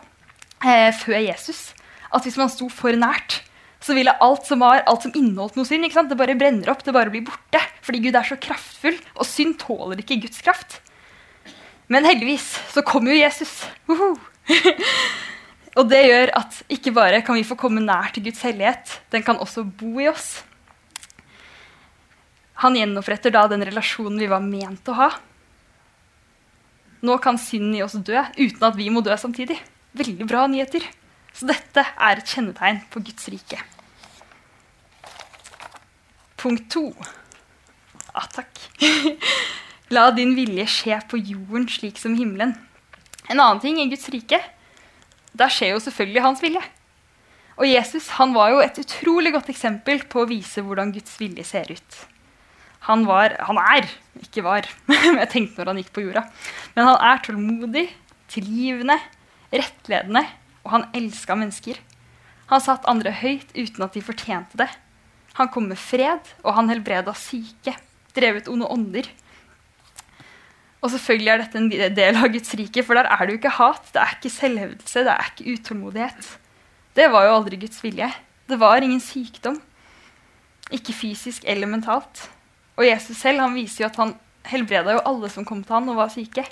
eh, 0.63 0.92
før 0.95 1.19
Jesus. 1.19 1.74
At 2.12 2.24
hvis 2.27 2.39
man 2.39 2.51
sto 2.51 2.68
for 2.71 2.95
nært, 2.95 3.42
så 3.81 3.95
ville 3.97 4.13
alt 4.21 4.45
som 4.45 4.62
var, 4.62 4.83
alt 4.86 5.04
som 5.07 5.13
inneholdt 5.15 5.56
noe 5.57 5.65
synd, 5.65 5.88
det 5.88 6.18
bare 6.19 6.38
brenner 6.38 6.69
opp, 6.69 6.83
det 6.86 6.94
bare 6.94 7.09
blir 7.09 7.25
borte. 7.25 7.59
Fordi 7.81 8.01
Gud 8.04 8.15
er 8.15 8.27
så 8.27 8.38
kraftfull, 8.38 9.00
og 9.18 9.25
synd 9.25 9.57
tåler 9.59 10.04
ikke 10.04 10.19
Guds 10.21 10.44
kraft. 10.45 10.80
Men 11.92 12.08
heldigvis 12.08 12.48
så 12.72 12.84
kommer 12.88 13.12
jo 13.12 13.20
Jesus. 13.20 13.52
Og 15.80 15.88
det 15.88 16.02
gjør 16.04 16.32
at 16.40 16.62
ikke 16.72 16.94
bare 16.96 17.20
kan 17.24 17.36
vi 17.36 17.48
få 17.48 17.58
komme 17.60 17.84
nær 17.84 18.12
til 18.16 18.26
Guds 18.28 18.44
hellighet, 18.48 18.98
den 19.12 19.24
kan 19.28 19.40
også 19.40 19.64
bo 19.64 20.00
i 20.00 20.08
oss. 20.12 20.42
Han 22.62 22.78
gjenoppretter 22.78 23.34
da 23.34 23.48
den 23.50 23.64
relasjonen 23.66 24.20
vi 24.22 24.30
var 24.32 24.44
ment 24.46 24.88
å 24.92 24.98
ha. 25.00 25.10
Nå 27.02 27.16
kan 27.24 27.40
synden 27.42 27.80
i 27.80 27.84
oss 27.84 27.96
dø 27.98 28.20
uten 28.38 28.68
at 28.68 28.78
vi 28.78 28.92
må 28.94 29.02
dø 29.04 29.16
samtidig. 29.18 29.58
Veldig 29.98 30.28
bra 30.30 30.46
nyheter. 30.52 30.86
Så 31.34 31.48
dette 31.50 31.84
er 31.84 32.20
et 32.20 32.36
kjennetegn 32.36 32.84
på 32.92 33.02
Guds 33.08 33.28
rike. 33.32 33.60
Punkt 36.42 36.70
to. 36.74 36.86
Ah, 38.14 38.28
takk. 38.32 38.62
La 39.92 40.06
din 40.16 40.38
vilje 40.38 40.64
skje 40.72 40.98
på 41.12 41.18
jorden 41.20 41.66
slik 41.68 41.98
som 42.00 42.14
himmelen. 42.16 42.54
En 43.28 43.42
annen 43.42 43.60
ting 43.60 43.76
i 43.82 43.90
Guds 43.92 44.08
rike, 44.14 44.38
der 45.36 45.52
skjer 45.52 45.74
jo 45.74 45.82
selvfølgelig 45.84 46.24
hans 46.24 46.44
vilje. 46.44 46.62
Og 47.60 47.68
Jesus 47.68 48.08
han 48.16 48.32
var 48.32 48.54
jo 48.54 48.62
et 48.64 48.80
utrolig 48.80 49.34
godt 49.36 49.50
eksempel 49.52 50.00
på 50.08 50.24
å 50.24 50.30
vise 50.30 50.64
hvordan 50.64 50.94
Guds 50.96 51.18
vilje 51.20 51.44
ser 51.50 51.68
ut. 51.76 51.98
Han 52.88 53.04
var 53.06 53.36
Han 53.50 53.60
er, 53.60 53.90
ikke 54.24 54.46
var, 54.46 54.70
jeg 55.20 55.30
tenkte 55.30 55.60
når 55.60 55.74
han 55.74 55.82
gikk 55.84 55.92
på 55.98 56.06
jorda. 56.06 56.24
Men 56.74 56.88
han 56.88 56.98
er 57.12 57.24
tålmodig, 57.26 57.86
tilgivende, 58.32 58.96
rettledende, 59.52 60.24
og 60.64 60.72
han 60.72 60.88
elska 60.96 61.36
mennesker. 61.36 61.82
Han 62.48 62.64
satt 62.64 62.88
andre 62.88 63.12
høyt 63.12 63.52
uten 63.60 63.84
at 63.84 63.92
de 63.92 64.06
fortjente 64.08 64.56
det. 64.56 64.70
Han 65.36 65.52
kom 65.52 65.68
med 65.68 65.80
fred, 65.80 66.32
og 66.48 66.56
han 66.56 66.72
helbreda 66.72 67.12
syke, 67.16 67.76
drevet 68.16 68.48
onde 68.52 68.72
ånder. 68.72 69.12
Og 70.81 70.89
selvfølgelig 70.89 71.30
er 71.30 71.42
dette 71.44 71.60
en 71.62 71.95
del 71.98 72.18
av 72.18 72.31
Guds 72.33 72.56
rike, 72.57 72.83
for 72.86 72.98
der 72.98 73.10
er 73.10 73.19
det 73.22 73.36
jo 73.36 73.39
ikke 73.42 73.57
hat, 73.60 73.83
det 73.94 74.01
er 74.01 74.16
ikke 74.16 74.33
selvhevdelse, 74.33 75.04
det 75.06 75.13
er 75.13 75.28
ikke 75.30 75.54
utålmodighet. 75.54 76.31
Det 76.98 77.07
var 77.13 77.28
jo 77.28 77.36
aldri 77.38 77.60
Guds 77.62 77.83
vilje. 77.83 78.10
Det 78.50 78.57
var 78.60 78.81
ingen 78.81 79.04
sykdom. 79.04 79.60
Ikke 80.74 80.95
fysisk 80.95 81.45
eller 81.48 81.69
mentalt. 81.69 82.25
Og 82.80 82.88
Jesus 82.88 83.19
selv 83.22 83.44
han 83.44 83.54
viser 83.56 83.83
jo 83.83 83.92
at 83.92 84.00
han 84.01 84.16
helbreda 84.50 84.98
jo 84.98 85.06
alle 85.06 85.30
som 85.30 85.45
kom 85.45 85.62
til 85.63 85.78
han 85.78 85.92
og 85.94 86.00
var 86.01 86.12
syke. 86.12 86.44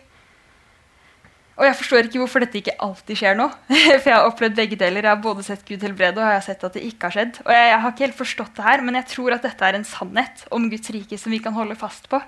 Og 1.59 1.65
jeg 1.67 1.75
forstår 1.75 2.07
ikke 2.07 2.21
hvorfor 2.21 2.43
dette 2.43 2.61
ikke 2.61 2.77
alltid 2.79 3.19
skjer 3.19 3.35
nå. 3.35 3.49
For 3.99 4.07
jeg 4.07 4.15
har 4.15 4.29
opplevd 4.29 4.55
begge 4.55 4.77
deler. 4.79 5.03
Jeg 5.03 5.11
har 5.11 5.23
både 5.23 5.43
sett 5.43 5.65
Gud 5.67 5.81
helbrede 5.83 6.21
og 6.21 6.29
jeg 6.29 6.37
har 6.37 6.45
sett 6.45 6.63
at 6.63 6.77
det 6.77 6.85
ikke 6.87 7.09
har 7.09 7.17
skjedd. 7.17 7.41
Og 7.43 7.51
jeg, 7.51 7.65
jeg, 7.67 7.81
har 7.83 7.91
ikke 7.91 8.05
helt 8.05 8.21
forstått 8.21 8.53
det 8.55 8.67
her, 8.69 8.83
men 8.85 8.99
jeg 9.01 9.09
tror 9.11 9.35
at 9.35 9.47
dette 9.47 9.67
er 9.67 9.75
en 9.75 9.87
sannhet 9.87 10.45
om 10.55 10.69
Guds 10.71 10.93
rike 10.95 11.19
som 11.19 11.35
vi 11.35 11.41
kan 11.43 11.57
holde 11.57 11.75
fast 11.79 12.07
på. 12.11 12.21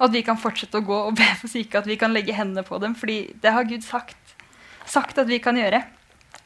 At 0.00 0.12
vi 0.12 0.22
kan 0.24 0.40
fortsette 0.40 0.80
å 0.80 0.86
gå 0.86 0.98
og 1.08 1.16
be 1.18 1.26
for 1.40 1.50
syke, 1.52 1.78
at 1.78 1.88
vi 1.88 1.98
kan 2.00 2.14
legge 2.14 2.36
hendene 2.36 2.64
på 2.66 2.78
dem. 2.78 2.94
fordi 2.94 3.34
det 3.42 3.52
har 3.52 3.64
Gud 3.64 3.84
sagt, 3.84 4.16
sagt 4.86 5.18
at 5.18 5.28
vi 5.28 5.38
kan 5.38 5.56
gjøre. 5.56 5.82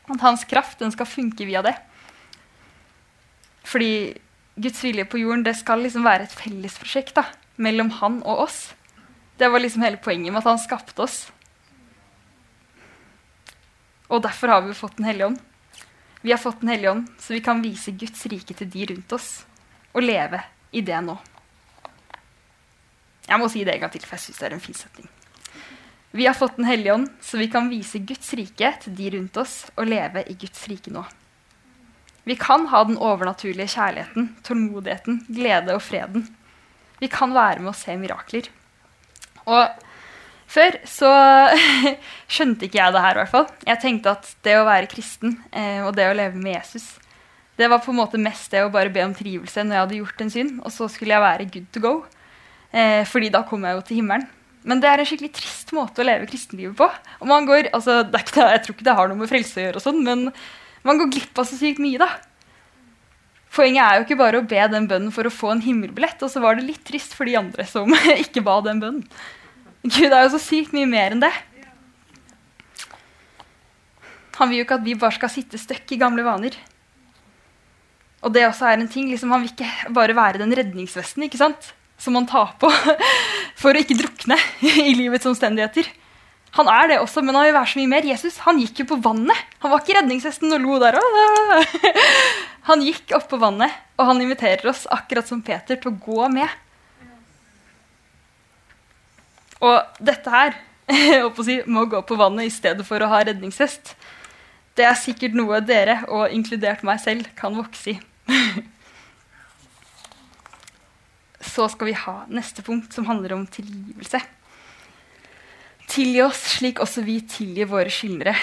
At 0.07 0.21
hans 0.21 0.45
kraft 0.45 0.79
den 0.79 0.93
skal 0.93 1.07
funke 1.07 1.47
via 1.47 1.63
det. 1.63 1.75
Fordi 3.67 4.17
Guds 4.57 4.83
vilje 4.85 5.05
på 5.05 5.19
jorden 5.19 5.45
det 5.45 5.57
skal 5.59 5.83
liksom 5.83 6.05
være 6.07 6.29
et 6.29 6.37
fellesprosjekt 6.37 7.17
da, 7.19 7.27
mellom 7.57 7.91
han 7.99 8.23
og 8.23 8.47
oss. 8.47 8.75
Det 9.37 9.51
var 9.53 9.61
liksom 9.61 9.83
hele 9.85 10.01
poenget 10.01 10.33
med 10.33 10.41
at 10.41 10.49
han 10.49 10.63
skapte 10.63 11.03
oss. 11.03 11.27
Og 14.09 14.23
derfor 14.23 14.49
har 14.49 14.63
vi 14.63 14.75
fått 14.75 14.97
Den 14.97 15.09
hellige 15.09 15.27
ånd. 15.27 15.41
Vi 16.23 16.31
har 16.31 16.39
fått 16.39 16.61
Den 16.61 16.69
hellige 16.69 16.91
ånd, 16.91 17.09
så 17.19 17.35
vi 17.35 17.41
kan 17.41 17.63
vise 17.63 17.91
Guds 17.91 18.27
rike 18.27 18.55
til 18.55 18.71
de 18.71 18.87
rundt 18.93 19.13
oss. 19.13 19.45
Og 19.93 20.03
leve 20.03 20.41
i 20.73 20.81
det 20.81 21.01
nå. 21.05 21.19
Jeg 23.27 23.43
må 23.43 23.49
si 23.51 23.65
det 23.67 23.75
en 23.75 23.85
gang 23.85 23.93
til, 23.95 24.05
for 24.07 24.17
jeg 24.17 24.29
syns 24.29 24.41
det 24.41 24.49
er 24.49 24.57
en 24.57 24.63
fin 24.63 24.79
setning. 24.79 25.09
Vi 26.17 26.27
har 26.27 26.37
fått 26.39 26.57
Den 26.57 26.65
hellige 26.65 26.95
ånd, 26.95 27.09
så 27.21 27.37
vi 27.37 27.51
kan 27.53 27.69
vise 27.69 27.99
Guds 27.99 28.33
rike 28.39 28.73
til 28.83 28.95
de 28.97 29.11
rundt 29.17 29.37
oss 29.37 29.67
og 29.77 29.89
leve 29.91 30.23
i 30.31 30.37
Guds 30.39 30.63
rike 30.71 30.93
nå. 30.95 31.03
Vi 32.27 32.35
kan 32.41 32.67
ha 32.73 32.83
den 32.89 32.97
overnaturlige 32.99 33.75
kjærligheten, 33.77 34.31
tålmodigheten, 34.43 35.21
glede 35.29 35.77
og 35.77 35.83
freden. 35.85 36.25
Vi 36.99 37.11
kan 37.13 37.35
være 37.35 37.61
med 37.61 37.71
å 37.71 37.77
se 37.77 37.95
mirakler. 38.01 38.49
Og 39.47 39.85
før 40.51 40.79
så 40.89 41.13
skjønte 42.35 42.67
ikke 42.67 42.81
jeg 42.81 42.97
det 42.97 43.05
her, 43.05 43.15
i 43.15 43.23
hvert 43.23 43.35
fall. 43.35 43.47
Jeg 43.69 43.83
tenkte 43.85 44.17
at 44.17 44.33
det 44.47 44.57
å 44.59 44.67
være 44.67 44.91
kristen 44.91 45.37
eh, 45.53 45.85
og 45.85 45.93
det 45.99 46.09
å 46.09 46.17
leve 46.17 46.41
med 46.41 46.57
Jesus, 46.57 46.97
det 47.57 47.71
var 47.71 47.85
på 47.85 47.93
en 47.93 48.01
måte 48.01 48.21
mest 48.21 48.51
det 48.53 48.65
å 48.65 48.73
bare 48.73 48.93
be 48.93 49.05
om 49.05 49.15
trivelse 49.17 49.63
når 49.65 49.77
jeg 49.77 49.85
hadde 49.85 50.01
gjort 50.01 50.25
en 50.25 50.33
synd, 50.33 50.59
og 50.65 50.73
så 50.75 50.89
skulle 50.93 51.15
jeg 51.15 51.25
være 51.29 51.51
good 51.53 51.69
to 51.73 51.85
go. 51.85 51.95
Eh, 52.73 53.03
fordi 53.09 53.31
da 53.35 53.45
kommer 53.47 53.71
jeg 53.71 53.79
jo 53.79 53.87
til 53.89 54.01
himmelen. 54.01 54.27
Men 54.67 54.81
det 54.83 54.91
er 54.91 54.99
en 54.99 55.07
skikkelig 55.07 55.31
trist 55.37 55.71
måte 55.77 56.03
å 56.03 56.07
leve 56.07 56.27
kristenlivet 56.27 56.75
på. 56.79 56.89
Og 57.21 57.29
man 57.31 57.47
går, 57.47 57.71
altså, 57.77 58.01
det 58.03 58.19
er 58.19 58.25
ikke, 58.27 58.47
jeg 58.51 58.63
tror 58.65 58.75
ikke 58.75 58.89
det 58.89 58.97
har 58.99 59.11
noe 59.11 59.21
med 59.21 59.31
frelse 59.31 59.61
å 59.61 59.67
gjøre, 59.69 59.79
og 59.79 59.85
sånn, 59.85 60.01
men 60.03 60.25
man 60.87 60.99
går 60.99 61.13
glipp 61.15 61.39
av 61.39 61.47
så 61.47 61.59
sykt 61.59 61.83
mye, 61.83 62.01
da. 62.03 62.09
Poenget 63.55 63.85
er 63.85 63.97
jo 63.97 64.05
ikke 64.05 64.19
bare 64.21 64.41
å 64.43 64.47
be 64.47 64.65
den 64.73 64.89
bønnen 64.91 65.15
for 65.15 65.29
å 65.29 65.33
få 65.33 65.55
en 65.55 65.63
himmelbillett, 65.65 66.21
og 66.27 66.33
så 66.33 66.43
var 66.43 66.59
det 66.59 66.67
litt 66.67 66.83
trist 66.87 67.15
for 67.17 67.31
de 67.31 67.39
andre 67.39 67.65
som 67.71 67.95
ikke 68.25 68.43
ba 68.47 68.59
den 68.67 68.83
bønnen. 68.83 69.07
Gud 69.87 70.11
er 70.11 70.27
jo 70.27 70.33
så 70.35 70.43
sykt 70.43 70.75
mye 70.75 70.89
mer 70.91 71.15
enn 71.15 71.23
det. 71.23 71.33
Han 74.37 74.51
vil 74.51 74.61
jo 74.61 74.67
ikke 74.67 74.81
at 74.81 74.85
vi 74.85 74.99
bare 74.99 75.17
skal 75.17 75.33
sitte 75.33 75.61
støkk 75.61 75.95
i 75.95 76.01
gamle 76.01 76.27
vaner. 76.27 76.59
Og 78.27 78.35
det 78.35 78.43
også 78.49 78.67
er 78.69 78.81
en 78.81 78.91
ting, 78.91 79.09
liksom, 79.13 79.31
Han 79.31 79.45
vil 79.45 79.53
ikke 79.55 79.95
bare 79.95 80.17
være 80.17 80.43
den 80.43 80.55
redningsvesten 80.59 81.25
ikke 81.29 81.41
sant? 81.41 81.71
Som 81.99 82.17
man 82.17 82.27
tar 82.29 82.55
på 82.61 82.71
for 83.61 83.73
å 83.73 83.83
ikke 83.83 83.99
drukne 83.99 84.39
i 84.63 84.93
livets 84.97 85.29
omstendigheter. 85.29 85.89
Han 86.57 86.69
er 86.73 86.89
det 86.89 87.01
også, 87.03 87.21
men 87.25 87.37
han 87.37 87.49
vil 87.49 87.57
være 87.57 87.69
så 87.69 87.81
mye 87.81 87.93
mer. 87.93 88.07
Jesus 88.09 88.39
han 88.47 88.61
gikk 88.63 88.81
jo 88.81 88.89
på 88.95 89.01
vannet. 89.05 89.57
Han 89.61 89.73
var 89.73 89.83
ikke 89.83 89.99
redningshesten 89.99 90.55
og 90.57 90.63
lo 90.63 90.79
der. 90.81 90.97
Han 92.67 92.81
gikk 92.83 93.13
opp 93.15 93.29
på 93.31 93.39
vannet, 93.39 93.71
og 93.95 94.09
han 94.09 94.19
inviterer 94.25 94.67
oss 94.67 94.89
akkurat 94.91 95.29
som 95.29 95.39
Peter 95.39 95.79
til 95.79 95.93
å 95.93 95.99
gå 96.03 96.25
med. 96.35 96.51
Og 99.63 100.03
dette 100.03 100.33
her 100.33 100.57
å 101.29 101.31
si, 101.47 101.61
må 101.71 101.85
gå 101.87 102.01
på 102.03 102.19
vannet 102.19 102.49
i 102.49 102.51
stedet 102.51 102.83
for 102.89 102.99
å 102.99 103.11
ha 103.13 103.21
redningshest. 103.23 103.95
Det 104.75 104.83
er 104.83 104.99
sikkert 104.99 105.39
noe 105.39 105.63
dere, 105.63 106.01
og 106.11 106.35
inkludert 106.35 106.83
meg 106.83 106.99
selv, 107.05 107.31
kan 107.39 107.55
vokse 107.55 107.95
i. 107.95 108.01
Så 111.47 111.69
skal 111.73 111.91
vi 111.91 111.97
ha 111.97 112.17
neste 112.29 112.65
punkt, 112.67 112.93
som 112.93 113.07
handler 113.09 113.37
om 113.37 113.47
tilgivelse. 113.47 114.21
tilgi 115.87 116.23
oss 116.23 116.41
slik 116.57 116.81
også 116.83 117.05
vi 117.07 117.21
tilgir 117.31 117.69
våre 117.71 117.91
skyldnere. 117.93 118.35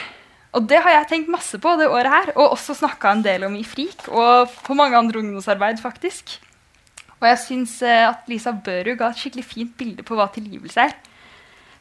Og 0.53 0.67
det 0.69 0.79
har 0.85 0.93
jeg 0.93 1.09
tenkt 1.09 1.31
masse 1.33 1.57
på 1.59 1.73
det 1.79 1.89
året 1.89 2.11
her, 2.13 2.31
og 2.37 2.53
også 2.53 2.75
snakka 2.77 3.11
en 3.11 3.23
del 3.25 3.43
om 3.47 3.55
i 3.57 3.65
FRIK 3.65 4.07
og 4.07 4.51
på 4.63 4.75
mange 4.77 4.97
andre 4.97 5.19
ungdomsarbeid, 5.19 5.81
faktisk. 5.81 6.37
Og 7.19 7.27
jeg 7.29 7.39
syns 7.41 7.77
eh, 7.87 8.03
at 8.05 8.27
Lisa 8.29 8.51
Børud 8.51 8.97
ga 8.99 9.09
et 9.09 9.19
skikkelig 9.19 9.45
fint 9.47 9.75
bilde 9.79 10.05
på 10.05 10.17
hva 10.19 10.27
tilgivelse 10.33 10.87
er. 10.89 10.95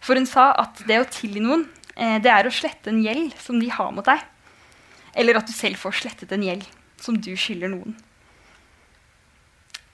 For 0.03 0.19
hun 0.19 0.27
sa 0.27 0.51
at 0.59 0.83
det 0.89 1.01
å 1.03 1.09
tilgi 1.11 1.43
noen, 1.43 1.67
eh, 1.97 2.17
det 2.23 2.31
er 2.33 2.49
å 2.49 2.55
slette 2.55 2.91
en 2.91 3.03
gjeld 3.05 3.35
som 3.43 3.59
de 3.61 3.69
har 3.75 3.93
mot 3.95 4.07
deg. 4.07 4.23
Eller 5.19 5.37
at 5.39 5.51
du 5.51 5.53
selv 5.55 5.83
får 5.83 5.99
slettet 6.01 6.33
en 6.33 6.47
gjeld 6.47 6.65
som 7.03 7.19
du 7.19 7.33
skylder 7.37 7.75
noen. 7.75 7.99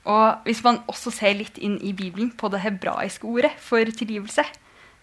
Og 0.09 0.47
hvis 0.49 0.63
man 0.65 0.81
også 0.89 1.13
ser 1.13 1.37
litt 1.37 1.59
inn 1.61 1.77
i 1.85 1.93
Bibelen 1.97 2.31
på 2.33 2.49
det 2.53 2.63
hebraiske 2.65 3.29
ordet 3.29 3.53
for 3.61 3.85
tilgivelse, 3.85 4.45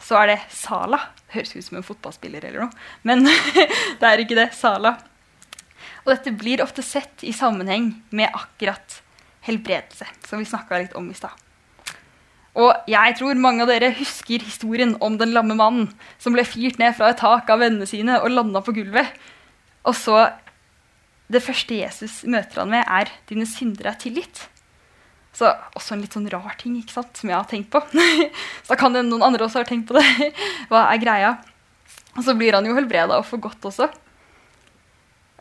så 0.02 0.18
er 0.22 0.34
det 0.34 0.40
Sala. 0.54 1.00
Det 1.28 1.38
høres 1.38 1.56
ut 1.56 1.68
som 1.68 1.80
en 1.80 1.86
fotballspiller 1.86 2.48
eller 2.48 2.66
noe, 2.66 2.86
men 3.08 3.26
det 4.02 4.10
er 4.10 4.24
ikke 4.24 4.38
det. 4.38 4.50
Sala. 4.58 4.96
Og 6.06 6.12
dette 6.14 6.34
blir 6.38 6.64
ofte 6.64 6.84
sett 6.86 7.24
i 7.26 7.34
sammenheng 7.34 7.92
med 8.14 8.34
akkurat 8.34 9.00
helbredelse, 9.46 10.08
som 10.26 10.42
vi 10.42 10.50
snakka 10.50 10.82
litt 10.82 10.98
om 10.98 11.10
i 11.10 11.18
stad. 11.18 11.34
Og 12.56 12.88
jeg 12.88 13.18
tror 13.20 13.36
mange 13.38 13.66
av 13.66 13.70
dere 13.70 13.92
husker 13.98 14.44
historien 14.46 14.94
om 15.04 15.18
den 15.20 15.34
lamme 15.36 15.58
mannen 15.60 15.90
som 16.24 16.36
ble 16.36 16.46
fyrt 16.48 16.80
ned 16.80 16.96
fra 16.96 17.12
et 17.12 17.20
tak 17.20 17.50
av 17.52 17.60
vennene 17.60 17.88
sine 17.90 18.22
og 18.22 18.32
landa 18.32 18.62
på 18.64 18.74
gulvet. 18.78 19.12
Og 19.86 19.96
så 19.98 20.32
Det 21.26 21.42
første 21.42 21.74
Jesus 21.74 22.22
møter 22.30 22.60
han 22.62 22.70
med, 22.70 22.84
er 22.86 23.10
'dine 23.26 23.48
syndere 23.50 23.90
er 23.90 23.98
tilgitt'. 23.98 24.46
Så 25.36 25.50
også 25.76 25.96
en 25.96 26.04
litt 26.04 26.16
sånn 26.16 26.30
rar 26.32 26.56
ting 26.60 26.78
ikke 26.80 26.96
sant, 26.96 27.12
som 27.20 27.32
jeg 27.32 27.36
har 27.36 27.48
tenkt 27.50 27.72
på. 27.74 27.82
så 28.64 28.72
da 28.72 28.80
kan 28.80 28.96
det 28.96 29.04
noen 29.08 29.26
andre 29.28 29.48
også 29.48 29.62
ha 29.64 29.68
tenkt 29.68 29.90
på 29.90 29.98
det. 29.98 30.32
Hva 30.72 30.88
er 30.94 31.02
greia? 31.02 31.36
Og 32.16 32.24
så 32.24 32.36
blir 32.40 32.56
han 32.56 32.68
jo 32.68 32.76
helbreda 32.78 33.20
og 33.20 33.28
for 33.28 33.44
godt 33.44 33.68
også. 33.68 33.90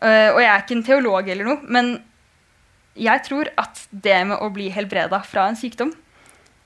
Uh, 0.03 0.35
og 0.35 0.41
jeg 0.41 0.49
er 0.51 0.63
ikke 0.63 0.75
en 0.75 0.83
teolog 0.85 1.29
eller 1.31 1.47
noe, 1.47 1.61
men 1.71 1.93
jeg 2.99 3.23
tror 3.23 3.47
at 3.59 3.85
det 3.91 4.17
med 4.27 4.43
å 4.43 4.49
bli 4.53 4.67
helbreda 4.71 5.21
fra 5.23 5.47
en 5.47 5.55
sykdom, 5.59 5.93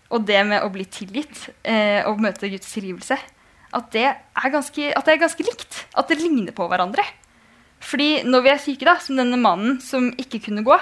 og 0.09 0.25
det 0.25 0.39
med 0.49 0.65
å 0.65 0.71
bli 0.73 0.87
tilgitt 0.89 1.45
uh, 1.61 2.09
og 2.09 2.21
møte 2.25 2.49
Guds 2.49 2.73
tilgivelse, 2.73 3.19
at 3.69 3.91
det, 3.93 4.07
ganske, 4.49 4.89
at 4.97 5.05
det, 5.05 5.13
er 5.13 5.21
ganske, 5.21 5.45
likt. 5.45 5.83
At 5.93 6.09
det 6.09 6.17
ligner 6.17 6.55
på 6.57 6.65
hverandre. 6.71 7.03
Fordi 7.85 8.23
når 8.25 8.41
vi 8.41 8.49
er 8.49 8.63
syke, 8.63 8.87
da, 8.87 8.95
som 8.97 9.19
denne 9.19 9.37
mannen 9.37 9.77
som 9.83 10.09
ikke 10.17 10.41
kunne 10.47 10.65
gå, 10.65 10.77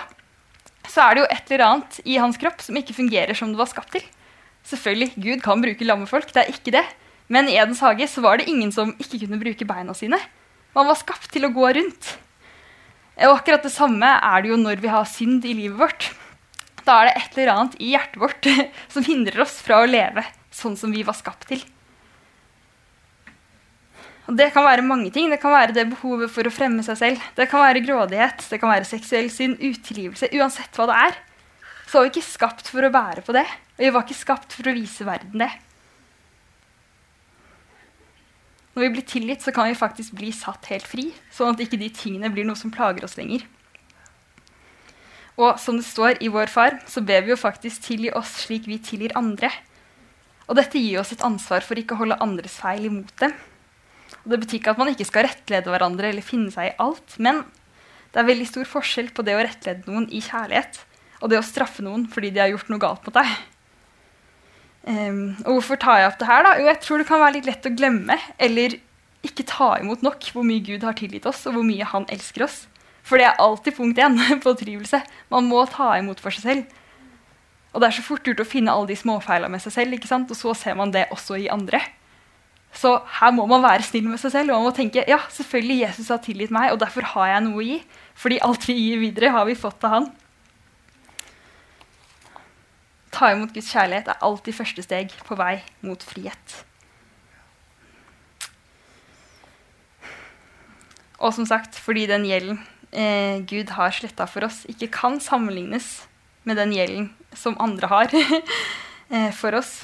så 0.87 1.03
er 1.03 1.15
det 1.15 1.23
jo 1.23 1.31
et 1.33 1.51
eller 1.51 1.65
annet 1.67 1.99
i 2.05 2.17
hans 2.21 2.39
kropp 2.41 2.63
som 2.63 2.77
ikke 2.79 2.95
fungerer 2.97 3.37
som 3.37 3.51
det 3.51 3.59
var 3.59 3.69
skapt 3.71 3.93
til. 3.95 4.05
Selvfølgelig, 4.67 5.13
Gud 5.15 5.43
kan 5.43 5.63
bruke 5.63 5.87
lamme 5.87 6.07
folk, 6.09 6.31
det 6.35 6.43
er 6.43 6.53
ikke 6.53 6.73
det. 6.75 6.85
Men 7.31 7.49
i 7.51 7.57
Edens 7.59 7.83
hage 7.83 8.07
så 8.07 8.23
var 8.23 8.39
det 8.39 8.47
ingen 8.51 8.71
som 8.71 8.93
ikke 8.99 9.19
kunne 9.25 9.39
bruke 9.41 9.67
beina 9.67 9.95
sine. 9.95 10.19
Man 10.75 10.87
var 10.87 10.99
skapt 10.99 11.29
til 11.33 11.47
å 11.47 11.51
gå 11.55 11.69
rundt. 11.77 12.13
Og 13.17 13.39
akkurat 13.39 13.63
det 13.65 13.73
samme 13.73 14.07
er 14.07 14.43
det 14.43 14.51
jo 14.51 14.59
når 14.61 14.83
vi 14.83 14.91
har 14.93 15.07
synd 15.09 15.45
i 15.47 15.55
livet 15.57 15.79
vårt. 15.79 16.11
Da 16.87 17.01
er 17.01 17.09
det 17.09 17.15
et 17.19 17.39
eller 17.39 17.53
annet 17.53 17.79
i 17.81 17.93
hjertet 17.95 18.21
vårt 18.21 18.51
som 18.93 19.07
hindrer 19.07 19.43
oss 19.43 19.57
fra 19.63 19.81
å 19.81 19.89
leve 19.89 20.23
sånn 20.53 20.77
som 20.79 20.93
vi 20.93 21.03
var 21.07 21.17
skapt 21.17 21.49
til. 21.51 21.63
Og 24.27 24.35
Det 24.35 24.49
kan 24.51 24.65
være 24.67 24.83
mange 24.83 25.11
ting. 25.11 25.31
Det 25.31 25.39
kan 25.39 25.55
være 25.55 25.75
det 25.75 25.87
behovet 25.93 26.31
for 26.31 26.47
å 26.47 26.51
fremme 26.51 26.83
seg 26.83 26.99
selv. 26.99 27.21
Det 27.35 27.47
kan 27.49 27.63
være 27.63 27.83
grådighet, 27.85 28.43
det 28.51 28.59
kan 28.59 28.73
være 28.73 28.87
seksuell 28.87 29.29
synd, 29.31 29.61
utilgivelse. 29.63 30.33
Uansett 30.35 30.75
hva 30.75 30.89
det 30.89 30.97
er, 31.05 31.21
så 31.87 31.97
var 31.97 32.07
vi 32.07 32.11
ikke 32.11 32.27
skapt 32.27 32.67
for 32.67 32.83
å 32.83 32.91
bære 32.91 33.23
på 33.23 33.35
det. 33.37 33.45
Og 33.77 33.85
vi 33.85 33.93
var 33.95 34.03
ikke 34.03 34.19
skapt 34.19 34.57
for 34.57 34.67
å 34.67 34.75
vise 34.75 35.07
verden 35.07 35.45
det. 35.45 35.51
Når 38.75 38.83
vi 38.83 38.93
blir 38.93 39.05
tilgitt, 39.09 39.41
så 39.41 39.53
kan 39.55 39.71
vi 39.71 39.79
faktisk 39.79 40.13
bli 40.19 40.27
satt 40.35 40.67
helt 40.69 40.85
fri, 40.85 41.07
sånn 41.33 41.55
at 41.55 41.63
ikke 41.63 41.79
de 41.81 41.87
tingene 41.89 42.29
blir 42.29 42.45
noe 42.45 42.59
som 42.59 42.69
plager 42.69 43.07
oss 43.07 43.15
lenger. 43.17 43.47
Og 45.37 45.57
som 45.61 45.79
det 45.79 45.87
står 45.87 46.19
i 46.21 46.29
Vår 46.33 46.51
Far, 46.51 46.77
så 46.89 47.01
ber 47.05 47.23
vi 47.25 47.31
jo 47.31 47.39
faktisk 47.39 47.87
tilgi 47.87 48.11
oss 48.17 48.35
slik 48.43 48.67
vi 48.69 48.77
tilgir 48.83 49.15
andre. 49.17 49.49
Og 50.45 50.59
dette 50.59 50.81
gir 50.81 50.99
oss 51.01 51.13
et 51.15 51.25
ansvar 51.25 51.65
for 51.65 51.79
ikke 51.79 51.95
å 51.95 52.03
holde 52.03 52.19
andres 52.21 52.59
feil 52.61 52.85
imot 52.89 53.15
dem. 53.21 53.33
Det 54.27 54.39
betyr 54.41 54.59
ikke 54.59 54.73
at 54.75 54.81
man 54.81 54.91
ikke 54.91 55.07
skal 55.07 55.27
rettlede 55.27 55.71
hverandre 55.71 56.11
eller 56.11 56.25
finne 56.25 56.51
seg 56.53 56.71
i 56.71 56.77
alt, 56.83 57.15
men 57.23 57.45
det 58.11 58.21
er 58.21 58.27
veldig 58.27 58.47
stor 58.49 58.67
forskjell 58.67 59.11
på 59.15 59.23
det 59.27 59.35
å 59.37 59.43
rettlede 59.43 59.87
noen 59.87 60.07
i 60.11 60.21
kjærlighet 60.23 60.81
og 61.21 61.31
det 61.31 61.39
å 61.39 61.45
straffe 61.45 61.83
noen 61.85 62.05
fordi 62.11 62.31
de 62.33 62.41
har 62.43 62.51
gjort 62.51 62.69
noe 62.71 62.81
galt 62.81 63.07
mot 63.07 63.15
deg. 63.17 63.31
Um, 64.87 65.21
og 65.43 65.57
hvorfor 65.57 65.79
tar 65.81 66.01
jeg 66.01 66.11
opp 66.11 66.19
det 66.21 66.29
her? 66.29 66.45
da? 66.45 66.53
Jo, 66.61 66.67
jeg 66.69 66.79
tror 66.83 67.01
det 67.01 67.07
kan 67.09 67.21
være 67.23 67.35
litt 67.37 67.49
lett 67.49 67.67
å 67.67 67.73
glemme 67.75 68.15
eller 68.39 68.77
ikke 69.27 69.47
ta 69.49 69.73
imot 69.81 70.03
nok 70.05 70.29
hvor 70.31 70.45
mye 70.47 70.63
Gud 70.63 70.85
har 70.87 70.95
tilgitt 70.97 71.27
oss, 71.27 71.43
og 71.49 71.57
hvor 71.57 71.65
mye 71.67 71.87
Han 71.91 72.07
elsker 72.13 72.45
oss. 72.45 72.65
For 73.07 73.19
det 73.19 73.27
er 73.27 73.41
alltid 73.43 73.75
punkt 73.75 73.99
én 73.99 74.19
på 74.43 74.53
trivelse. 74.59 75.01
Man 75.33 75.47
må 75.49 75.63
ta 75.71 75.93
imot 75.97 76.21
for 76.23 76.35
seg 76.35 76.45
selv. 76.45 76.77
Og 77.73 77.81
det 77.81 77.89
er 77.89 77.97
så 77.97 78.05
fort 78.05 78.25
gjort 78.27 78.41
å 78.41 78.47
finne 78.47 78.73
alle 78.73 78.89
de 78.89 78.97
småfeilene 78.97 79.51
med 79.53 79.63
seg 79.63 79.75
selv, 79.75 79.97
og 80.17 80.35
så 80.37 80.53
ser 80.57 80.77
man 80.79 80.93
det 80.95 81.07
også 81.13 81.37
i 81.37 81.49
andre. 81.51 81.81
Så 82.75 82.91
her 83.19 83.33
må 83.33 83.47
man 83.49 83.63
være 83.63 83.85
snill 83.85 84.05
med 84.09 84.19
seg 84.21 84.33
selv 84.35 84.53
og 84.53 84.59
man 84.59 84.69
må 84.69 84.75
tenke 84.75 85.05
ja, 85.09 85.17
selvfølgelig 85.33 85.79
Jesus 85.85 86.11
har 86.13 86.21
tilgitt 86.23 86.53
meg, 86.53 86.71
og 86.73 86.81
derfor 86.83 87.07
har 87.15 87.33
jeg 87.33 87.45
noe 87.47 87.61
å 87.61 87.65
gi. 87.65 87.81
Fordi 88.17 88.39
alt 88.45 88.67
vi 88.69 88.75
gir 88.77 89.01
videre, 89.01 89.33
har 89.33 89.45
vi 89.49 89.57
fått 89.57 89.85
av 89.87 89.93
han. 89.95 90.07
Ta 93.13 93.31
imot 93.33 93.53
Guds 93.55 93.71
kjærlighet 93.73 94.09
er 94.11 94.25
alltid 94.25 94.57
første 94.57 94.85
steg 94.85 95.13
på 95.25 95.37
vei 95.39 95.55
mot 95.85 96.01
frihet. 96.05 96.57
Og 101.17 101.33
som 101.33 101.47
sagt, 101.49 101.79
fordi 101.81 102.05
den 102.09 102.27
gjelden 102.29 102.59
eh, 102.91 103.41
Gud 103.49 103.73
har 103.73 103.95
sletta 103.95 104.27
for 104.29 104.45
oss, 104.45 104.63
ikke 104.69 104.91
kan 104.93 105.17
sammenlignes 105.23 106.05
med 106.45 106.59
den 106.61 106.75
gjelden 106.75 107.09
som 107.33 107.57
andre 107.61 107.89
har 107.89 108.13
eh, 108.21 109.31
for 109.33 109.57
oss, 109.57 109.79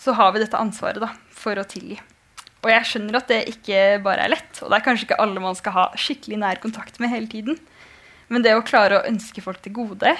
så 0.00 0.14
har 0.16 0.32
vi 0.32 0.42
dette 0.42 0.58
ansvaret 0.58 1.02
da, 1.02 1.12
for 1.36 1.60
å 1.60 1.66
tilgi. 1.68 1.98
Og 2.60 2.68
jeg 2.72 2.88
skjønner 2.88 3.16
at 3.20 3.30
det 3.30 3.40
ikke 3.54 4.00
bare 4.04 4.26
er 4.26 4.34
lett, 4.34 4.60
og 4.60 4.68
det 4.68 4.78
er 4.78 4.84
kanskje 4.84 5.06
ikke 5.08 5.20
alle 5.22 5.42
man 5.42 5.56
skal 5.56 5.76
ha 5.76 5.86
skikkelig 5.96 6.40
nær 6.42 6.60
kontakt 6.60 7.00
med 7.00 7.12
hele 7.12 7.28
tiden. 7.30 7.56
Men 8.32 8.44
det 8.44 8.52
å 8.56 8.64
klare 8.64 9.00
å 9.00 9.08
ønske 9.08 9.42
folk 9.44 9.62
til 9.64 9.74
gode, 9.76 10.12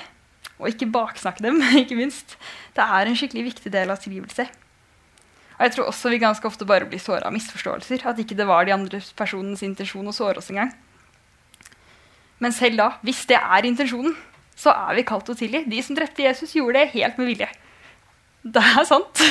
og 0.60 0.68
ikke 0.68 0.88
baksnakke 0.92 1.44
dem, 1.44 1.60
ikke 1.82 1.98
minst, 1.98 2.36
det 2.76 2.84
er 2.84 3.08
en 3.08 3.16
skikkelig 3.16 3.50
viktig 3.52 3.72
del 3.72 3.92
av 3.92 4.00
tilgivelse. 4.02 4.48
Og 5.60 5.66
jeg 5.66 5.74
tror 5.76 5.90
også 5.90 6.08
vi 6.08 6.20
ganske 6.22 6.48
ofte 6.48 6.64
bare 6.68 6.88
blir 6.88 7.00
såra 7.02 7.28
av 7.28 7.34
misforståelser. 7.36 8.06
At 8.08 8.20
ikke 8.22 8.36
det 8.38 8.46
var 8.48 8.64
de 8.64 8.72
andre 8.72 9.02
personens 9.12 9.60
intensjon 9.60 10.08
å 10.08 10.14
såre 10.16 10.40
oss 10.40 10.48
engang. 10.48 10.70
Men 12.40 12.54
selv 12.56 12.80
da, 12.80 12.86
hvis 13.04 13.26
det 13.28 13.36
er 13.36 13.68
intensjonen, 13.68 14.14
så 14.56 14.72
er 14.72 14.96
vi 14.96 15.04
kalt 15.08 15.26
til 15.28 15.36
å 15.36 15.40
tilgi. 15.40 15.60
De 15.68 15.82
som 15.84 15.96
drepte 15.96 16.24
Jesus, 16.24 16.54
gjorde 16.56 16.80
det 16.80 16.94
helt 16.94 17.20
med 17.20 17.28
vilje. 17.28 17.50
Det 18.54 18.62
er 18.62 18.84
sant. 18.88 19.24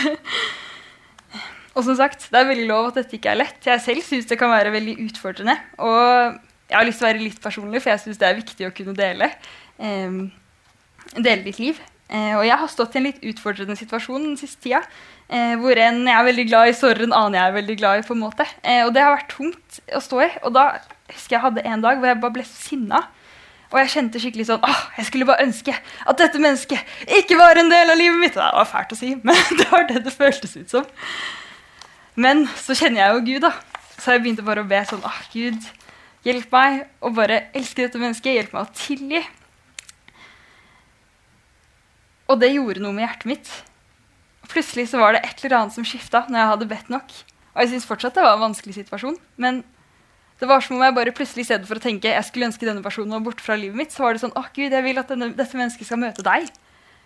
Og 1.73 1.85
som 1.85 1.95
sagt, 1.97 2.27
det 2.29 2.39
er 2.39 2.49
veldig 2.49 2.67
lov 2.69 2.89
at 2.89 2.99
dette 2.99 3.15
ikke 3.17 3.31
er 3.31 3.39
lett. 3.39 3.59
Jeg 3.65 3.81
selv 3.81 4.03
syns 4.05 4.27
det 4.29 4.37
kan 4.37 4.51
være 4.51 4.73
veldig 4.73 4.97
utfordrende. 5.07 5.55
Og 5.81 6.35
jeg 6.69 6.77
har 6.77 6.85
lyst 6.85 7.01
til 7.01 7.07
å 7.07 7.09
være 7.09 7.23
litt 7.23 7.39
personlig, 7.41 7.81
for 7.81 7.93
jeg 7.93 8.03
syns 8.03 8.19
det 8.21 8.27
er 8.27 8.37
viktig 8.37 8.67
å 8.67 8.73
kunne 8.75 8.97
dele. 8.97 9.31
Eh, 9.79 10.19
dele 11.15 11.45
ditt 11.45 11.61
liv. 11.61 11.79
Eh, 12.09 12.33
og 12.35 12.43
jeg 12.45 12.57
har 12.57 12.71
stått 12.73 12.95
i 12.97 12.99
en 12.99 13.05
litt 13.05 13.21
utfordrende 13.31 13.77
situasjon 13.77 14.31
den 14.31 14.37
siste 14.39 14.63
tida. 14.65 14.81
Eh, 15.29 15.53
hvor 15.61 15.77
en 15.77 16.01
jeg 16.07 16.15
er 16.17 16.25
veldig 16.25 16.45
glad 16.49 16.71
i, 16.71 16.77
sorry, 16.77 17.05
en 17.05 17.13
annen 17.13 17.37
jeg 17.37 17.51
er 17.51 17.57
veldig 17.59 17.77
glad 17.77 18.01
i. 18.01 18.07
på 18.07 18.15
en 18.17 18.23
måte. 18.23 18.47
Eh, 18.63 18.81
og 18.85 18.93
det 18.95 19.05
har 19.05 19.13
vært 19.13 19.33
tungt 19.35 19.79
å 19.93 20.01
stå 20.01 20.23
i. 20.25 20.29
Og 20.43 20.55
da 20.57 20.65
husker 21.13 21.37
jeg 21.37 21.45
hadde 21.45 21.65
en 21.69 21.85
dag 21.85 22.01
hvor 22.01 22.09
jeg 22.09 22.21
bare 22.21 22.37
ble 22.39 22.45
så 22.49 22.57
sinna. 22.69 23.03
Og 23.69 23.77
jeg 23.83 23.91
kjente 23.93 24.21
skikkelig 24.21 24.47
sånn 24.49 24.63
åh, 24.65 24.79
jeg 24.97 25.09
skulle 25.09 25.27
bare 25.29 25.45
ønske 25.45 25.73
at 25.75 26.21
dette 26.21 26.41
mennesket 26.41 27.17
ikke 27.19 27.37
var 27.37 27.59
en 27.59 27.69
del 27.69 27.93
av 27.93 27.99
livet 27.99 28.17
mitt. 28.21 28.37
Det 28.37 28.45
var 28.57 28.69
fælt 28.69 28.95
å 28.95 28.97
si, 28.97 29.11
men 29.27 29.59
det 29.59 29.67
var 29.69 29.85
det 29.89 30.03
det 30.07 30.15
føltes 30.15 30.55
ut 30.57 30.73
som. 30.73 30.87
Men 32.19 32.47
så 32.57 32.75
kjenner 32.75 33.03
jeg 33.03 33.15
jo 33.15 33.25
Gud, 33.27 33.45
da. 33.45 33.53
Så 33.99 34.15
jeg 34.15 34.23
begynte 34.23 34.45
bare 34.47 34.63
å 34.65 34.69
be 34.69 34.79
sånn 34.89 35.05
åh, 35.05 35.21
Gud, 35.33 35.69
hjelp 36.25 36.51
meg 36.55 36.81
å 37.05 37.13
bare 37.13 37.43
elske 37.55 37.85
dette 37.85 38.01
mennesket. 38.01 38.33
Hjelp 38.39 38.55
meg 38.57 38.65
å 38.65 38.79
tilgi. 38.79 39.23
Og 42.29 42.37
det 42.41 42.53
gjorde 42.53 42.81
noe 42.83 42.95
med 42.95 43.05
hjertet 43.05 43.29
mitt. 43.29 43.49
Plutselig 44.49 44.89
så 44.89 45.01
var 45.01 45.13
det 45.13 45.27
et 45.27 45.43
eller 45.43 45.59
annet 45.59 45.75
som 45.77 45.85
skifta 45.85 46.25
når 46.27 46.41
jeg 46.41 46.51
hadde 46.53 46.69
bedt 46.73 46.89
nok. 46.93 47.13
Og 47.53 47.61
jeg 47.61 47.71
syns 47.73 47.87
fortsatt 47.89 48.17
det 48.17 48.25
var 48.25 48.37
en 48.37 48.47
vanskelig 48.49 48.79
situasjon. 48.79 49.17
Men 49.41 49.61
det 50.39 50.47
var 50.47 50.63
som 50.63 50.77
om 50.77 50.83
jeg 50.85 50.95
bare 50.95 51.15
plutselig 51.15 51.43
i 51.43 51.49
stedet 51.49 51.67
for 51.67 51.79
å 51.79 51.83
tenke 51.83 52.13
jeg 52.13 52.27
skulle 52.27 52.47
ønske 52.47 52.67
denne 52.67 52.83
personen 52.83 53.11
var 53.11 53.23
borte 53.25 53.43
fra 53.43 53.57
livet 53.59 53.75
mitt, 53.75 53.91
så 53.91 54.05
var 54.05 54.15
det 54.15 54.23
sånn 54.23 54.35
åh, 54.39 54.47
Gud, 54.55 54.71
jeg 54.71 54.85
vil 54.85 55.01
at 55.01 55.11
denne, 55.11 55.33
dette 55.35 55.59
mennesket 55.59 55.89
skal 55.89 55.99
møte 55.99 56.23
deg. 56.25 56.47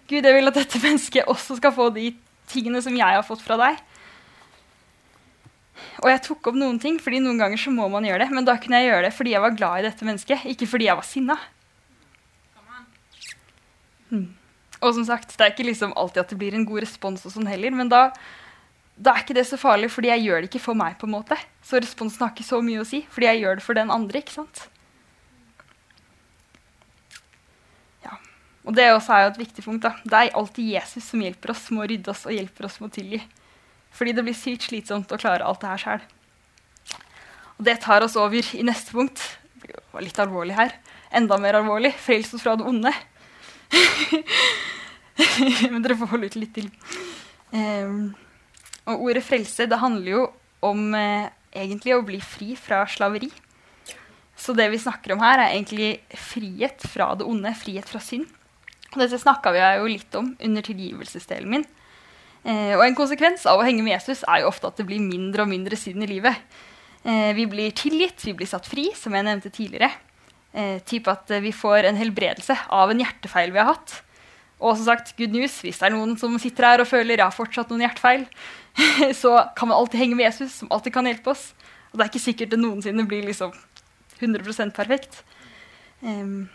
Gud, 0.10 0.22
jeg 0.22 0.36
vil 0.38 0.52
at 0.52 0.60
dette 0.60 0.82
mennesket 0.86 1.32
også 1.32 1.58
skal 1.58 1.74
få 1.76 1.90
de 1.96 2.12
tingene 2.52 2.84
som 2.86 2.94
jeg 2.98 3.18
har 3.18 3.26
fått 3.26 3.42
fra 3.42 3.58
deg. 3.62 3.82
Og 6.04 6.10
jeg 6.12 6.22
tok 6.28 6.52
opp 6.52 6.60
noen 6.60 6.78
ting, 6.82 7.00
fordi 7.02 7.24
noen 7.24 7.42
ganger 7.42 7.60
så 7.60 7.74
må 7.74 7.88
man 7.92 8.06
gjøre 8.06 8.26
det. 8.26 8.36
Men 8.36 8.46
da 8.46 8.56
kunne 8.62 8.80
jeg 8.82 8.92
gjøre 8.92 9.08
det 9.08 9.16
fordi 9.18 9.34
jeg 9.34 9.44
var 9.44 9.58
glad 9.58 9.82
i 9.82 9.88
dette 9.88 10.08
mennesket, 10.08 10.46
ikke 10.54 10.70
fordi 10.70 10.90
jeg 10.90 11.00
var 11.00 11.08
sinna. 11.08 11.40
Hmm. 14.14 14.30
Og 14.84 14.94
som 15.00 15.06
sagt, 15.08 15.34
det 15.34 15.46
er 15.46 15.54
ikke 15.56 15.66
liksom 15.66 15.96
alltid 15.98 16.22
at 16.22 16.34
det 16.34 16.38
blir 16.38 16.54
en 16.58 16.68
god 16.68 16.84
respons, 16.84 17.24
og 17.26 17.34
sånn 17.34 17.50
heller, 17.50 17.74
men 17.74 17.90
da 17.90 18.10
da 18.96 19.16
er 19.16 19.24
ikke 19.24 19.36
det 19.36 19.46
så 19.50 19.58
farlig, 19.58 19.90
fordi 19.92 20.12
jeg 20.12 20.26
gjør 20.28 20.44
det 20.44 20.50
ikke 20.52 20.62
for 20.68 20.78
meg. 20.78 20.98
på 21.00 21.08
en 21.08 21.16
måte. 21.16 21.38
Så 21.66 21.82
responsen 21.82 22.22
har 22.22 22.34
ikke 22.34 22.46
så 22.46 22.62
mye 22.62 22.84
å 22.84 22.88
si, 22.88 23.02
fordi 23.10 23.30
jeg 23.32 23.42
gjør 23.42 23.58
det 23.58 23.66
for 23.66 23.74
den 23.74 23.92
andre. 23.92 24.22
ikke 24.22 24.36
sant? 24.36 24.68
Ja. 28.06 28.18
Og 28.66 28.76
det 28.78 28.92
også 28.94 29.14
er 29.14 29.24
jo 29.24 29.32
et 29.34 29.42
viktig 29.46 29.66
punkt. 29.66 29.82
da. 29.84 29.96
Det 30.04 30.14
er 30.14 30.38
alltid 30.38 30.74
Jesus 30.76 31.04
som 31.10 31.22
hjelper 31.22 31.52
oss 31.52 31.70
med 31.72 31.84
å 31.84 31.90
rydde 31.90 32.12
oss 32.12 32.26
og 32.26 32.38
hjelper 32.38 32.66
oss 32.66 32.80
med 32.80 32.92
å 32.92 32.94
tilgi. 32.94 33.22
Fordi 33.94 34.14
det 34.14 34.24
blir 34.26 34.38
sykt 34.38 34.70
slitsomt 34.70 35.12
å 35.12 35.18
klare 35.18 35.46
alt 35.46 35.62
det 35.62 35.70
her 35.70 35.82
sjøl. 35.82 36.06
Og 37.58 37.66
det 37.66 37.82
tar 37.82 38.06
oss 38.06 38.16
over 38.18 38.46
i 38.56 38.64
neste 38.66 38.94
punkt. 38.94 39.22
Det 39.62 39.74
var 39.92 40.06
litt 40.06 40.20
alvorlig 40.20 40.58
her. 40.58 40.74
Enda 41.14 41.38
mer 41.38 41.58
alvorlig. 41.58 41.94
Frels 41.98 42.34
fra 42.42 42.56
det 42.58 42.66
onde. 42.66 42.94
Men 45.72 45.82
dere 45.82 45.98
får 45.98 46.10
holde 46.14 46.30
ut 46.30 46.38
litt 46.38 46.54
til. 46.58 46.70
Um, 47.54 48.14
og 48.90 49.08
ordet 49.08 49.24
frelse 49.26 49.68
det 49.70 49.80
handler 49.80 50.12
jo 50.12 50.24
om 50.64 50.94
eh, 50.98 51.32
egentlig 51.54 51.96
å 51.96 52.06
bli 52.06 52.20
fri 52.24 52.54
fra 52.60 52.84
slaveri. 52.90 53.30
Så 54.36 54.56
det 54.58 54.68
vi 54.74 54.82
snakker 54.82 55.14
om 55.14 55.22
her, 55.24 55.40
er 55.40 55.54
egentlig 55.54 56.02
frihet 56.18 56.84
fra 56.90 57.14
det 57.18 57.28
onde, 57.30 57.54
frihet 57.56 57.88
fra 57.90 58.02
synd. 58.04 58.28
Og 58.94 59.00
dette 59.02 59.20
snakka 59.22 59.54
vi 59.54 59.62
jo 59.62 59.90
litt 59.90 60.18
om 60.20 60.34
under 60.44 60.66
tilgivelsesdelen 60.66 61.50
min. 61.50 61.66
Eh, 62.44 62.74
og 62.76 62.84
en 62.84 62.98
konsekvens 62.98 63.46
av 63.48 63.62
å 63.62 63.66
henge 63.66 63.86
med 63.86 63.96
Jesus 63.96 64.26
er 64.28 64.44
jo 64.44 64.50
ofte 64.52 64.68
at 64.68 64.80
det 64.80 64.88
blir 64.90 65.04
mindre 65.04 65.46
og 65.46 65.52
mindre 65.52 65.80
synd 65.80 66.04
i 66.04 66.10
livet. 66.16 66.42
Eh, 67.04 67.32
vi 67.38 67.48
blir 67.50 67.76
tilgitt, 67.78 68.24
vi 68.26 68.36
blir 68.38 68.50
satt 68.50 68.68
fri, 68.68 68.90
som 68.98 69.16
jeg 69.16 69.28
nevnte 69.28 69.54
tidligere. 69.54 69.92
Eh, 70.54 70.80
typ 70.86 71.08
at 71.10 71.32
vi 71.42 71.54
får 71.56 71.90
en 71.90 71.98
helbredelse 71.98 72.58
av 72.74 72.92
en 72.92 73.02
hjertefeil 73.02 73.54
vi 73.54 73.62
har 73.62 73.72
hatt. 73.72 74.02
Og 74.64 74.78
som 74.78 74.92
sagt, 74.92 75.16
good 75.18 75.34
news, 75.34 75.56
hvis 75.64 75.80
det 75.82 75.90
er 75.90 75.96
noen 75.96 76.14
som 76.20 76.36
sitter 76.40 76.68
her 76.68 76.84
og 76.84 76.90
føler 76.90 77.18
jeg 77.18 77.26
har 77.26 77.36
fortsatt 77.36 77.72
noen 77.72 77.84
hjertefeil, 77.88 78.28
så 79.22 79.36
kan 79.58 79.70
man 79.70 79.78
alltid 79.78 80.00
henge 80.00 80.18
med 80.18 80.28
Jesus, 80.28 80.56
som 80.62 80.72
alltid 80.72 80.94
kan 80.96 81.08
hjelpe 81.10 81.34
oss. 81.34 81.52
Og 81.92 82.00
det 82.00 82.06
er 82.06 82.12
ikke 82.12 82.24
sikkert 82.24 82.54
det 82.54 82.62
noensinne 82.62 83.06
blir 83.10 83.26
liksom 83.28 83.54
100 84.20 84.72
perfekt. 84.74 85.24
Um, 86.02 86.50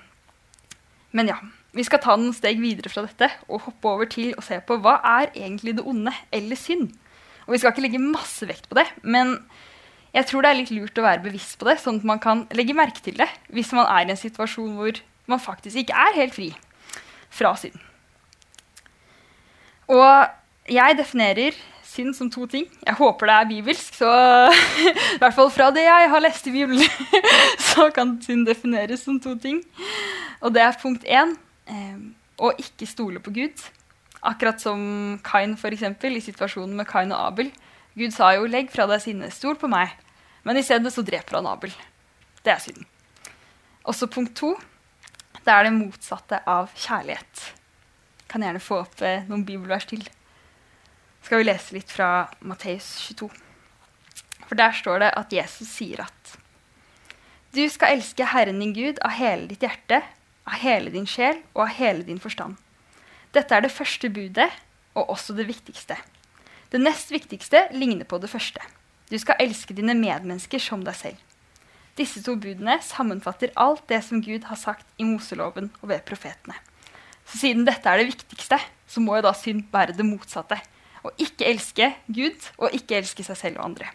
men 1.12 1.30
ja, 1.30 1.38
vi 1.76 1.84
skal 1.86 2.00
ta 2.02 2.16
noen 2.18 2.34
steg 2.36 2.60
videre 2.60 2.90
fra 2.92 3.04
dette 3.06 3.30
og 3.48 3.64
hoppe 3.66 3.90
over 3.90 4.08
til 4.10 4.34
å 4.36 4.44
se 4.44 4.58
på 4.64 4.78
hva 4.82 4.98
er 5.20 5.30
egentlig 5.34 5.76
det 5.78 5.86
onde 5.86 6.12
eller 6.34 6.58
synd. 6.58 6.90
Og 7.46 7.54
vi 7.54 7.60
skal 7.62 7.72
ikke 7.72 7.86
legge 7.86 8.02
masse 8.02 8.44
vekt 8.48 8.68
på 8.68 8.76
det, 8.76 8.86
men 9.02 9.38
jeg 10.12 10.26
tror 10.28 10.44
det 10.44 10.50
er 10.50 10.58
litt 10.58 10.72
lurt 10.72 10.98
å 11.00 11.04
være 11.04 11.24
bevisst 11.24 11.58
på 11.60 11.68
det, 11.68 11.78
sånn 11.80 12.00
at 12.00 12.08
man 12.08 12.20
kan 12.20 12.46
legge 12.56 12.76
merke 12.76 13.02
til 13.04 13.16
det 13.20 13.28
hvis 13.52 13.72
man 13.76 13.88
er 13.88 14.08
i 14.08 14.12
en 14.12 14.20
situasjon 14.20 14.74
hvor 14.76 15.00
man 15.28 15.40
faktisk 15.40 15.80
ikke 15.82 15.96
er 16.08 16.16
helt 16.16 16.36
fri 16.36 16.48
fra 17.32 17.52
synd. 17.60 17.76
Og 19.88 20.72
jeg 20.72 20.96
definerer 20.98 21.56
synd 21.98 22.14
som 22.16 22.28
to 22.32 22.46
ting. 22.50 22.66
Jeg 22.86 22.96
håper 22.96 23.28
det 23.28 23.34
er 23.34 23.48
bibelsk, 23.50 23.98
så 23.98 24.10
i 25.16 25.18
hvert 25.20 25.34
fall 25.36 25.50
fra 25.52 25.68
det 25.74 25.84
jeg 25.84 26.10
har 26.12 26.22
lest 26.22 26.46
i 26.46 26.54
Bibelen, 26.54 26.86
så 27.70 27.88
kan 27.94 28.16
synd 28.22 28.46
defineres 28.48 29.02
som 29.04 29.18
to 29.22 29.34
ting. 29.38 29.60
Og 30.40 30.54
det 30.54 30.62
er 30.62 30.78
punkt 30.80 31.04
én 31.04 31.34
eh, 31.66 31.98
å 32.38 32.52
ikke 32.54 32.88
stole 32.88 33.22
på 33.22 33.34
Gud. 33.34 33.66
Akkurat 34.22 34.62
som 34.62 35.18
Kain 35.26 35.58
eksempel, 35.58 36.16
i 36.16 36.24
situasjonen 36.24 36.78
med 36.78 36.88
Kain 36.88 37.12
og 37.12 37.20
Abel. 37.32 37.52
Gud 37.98 38.14
sa 38.14 38.32
jo 38.34 38.46
'legg 38.46 38.70
fra 38.70 38.86
deg 38.86 39.02
sinnet, 39.02 39.34
stol 39.34 39.58
på 39.58 39.66
meg', 39.66 39.94
men 40.46 40.56
i 40.56 40.62
stedet 40.62 40.92
så 40.94 41.02
dreper 41.02 41.42
han 41.42 41.50
Abel. 41.50 41.74
Det 42.44 42.54
er 42.54 42.62
synden. 42.62 42.86
Også 43.84 44.06
punkt 44.06 44.36
to. 44.36 44.54
Det 45.44 45.50
er 45.52 45.64
det 45.64 45.74
motsatte 45.74 46.42
av 46.46 46.70
kjærlighet 46.76 47.58
kan 48.28 48.44
gjerne 48.44 48.62
få 48.62 48.82
opp 48.84 49.02
eh, 49.04 49.24
noen 49.28 49.44
bibelvers 49.48 49.88
til. 49.88 50.04
Skal 51.28 51.42
vi 51.42 51.44
lese 51.44 51.74
litt 51.76 51.90
fra 51.92 52.22
Matteus 52.40 52.86
22. 53.04 53.26
For 54.48 54.56
der 54.56 54.72
står 54.72 55.02
det 55.02 55.08
at 55.12 55.32
Jesus 55.36 55.68
sier 55.68 56.00
at 56.06 56.30
du 57.52 57.60
skal 57.68 57.98
elske 57.98 58.24
Herren 58.32 58.62
din 58.62 58.72
Gud 58.72 58.96
av 59.04 59.12
hele 59.12 59.44
ditt 59.50 59.60
hjerte, 59.60 59.98
av 60.48 60.56
hele 60.62 60.88
din 60.94 61.04
sjel 61.04 61.42
og 61.50 61.66
av 61.66 61.74
hele 61.76 62.06
din 62.06 62.20
forstand. 62.22 62.56
Dette 63.36 63.52
er 63.52 63.66
det 63.66 63.72
første 63.74 64.08
budet, 64.08 64.46
og 64.96 65.12
også 65.18 65.36
det 65.36 65.44
viktigste. 65.50 65.98
Det 66.72 66.80
nest 66.80 67.12
viktigste 67.12 67.66
ligner 67.76 68.08
på 68.08 68.22
det 68.24 68.32
første. 68.32 68.64
Du 69.12 69.18
skal 69.20 69.44
elske 69.44 69.76
dine 69.76 69.98
medmennesker 70.00 70.64
som 70.64 70.80
deg 70.88 70.96
selv. 70.96 71.20
Disse 72.00 72.24
to 72.24 72.38
budene 72.40 72.78
sammenfatter 72.80 73.52
alt 73.60 73.84
det 73.92 74.00
som 74.08 74.24
Gud 74.24 74.48
har 74.48 74.56
sagt 74.56 74.88
i 74.96 75.04
Moseloven 75.04 75.68
og 75.82 75.92
ved 75.92 76.08
profetene. 76.08 76.56
Så 77.28 77.44
siden 77.44 77.68
dette 77.68 77.84
er 77.84 78.00
det 78.00 78.14
viktigste, 78.14 78.62
så 78.88 79.04
må 79.04 79.20
jo 79.20 79.28
da 79.28 79.36
synd 79.36 79.68
være 79.76 79.92
det 79.92 80.08
motsatte. 80.08 80.62
Å 81.04 81.14
ikke 81.20 81.46
elske 81.48 81.92
Gud 82.06 82.50
og 82.58 82.74
ikke 82.74 82.98
elske 82.98 83.24
seg 83.26 83.38
selv 83.38 83.60
og 83.60 83.70
andre. 83.70 83.90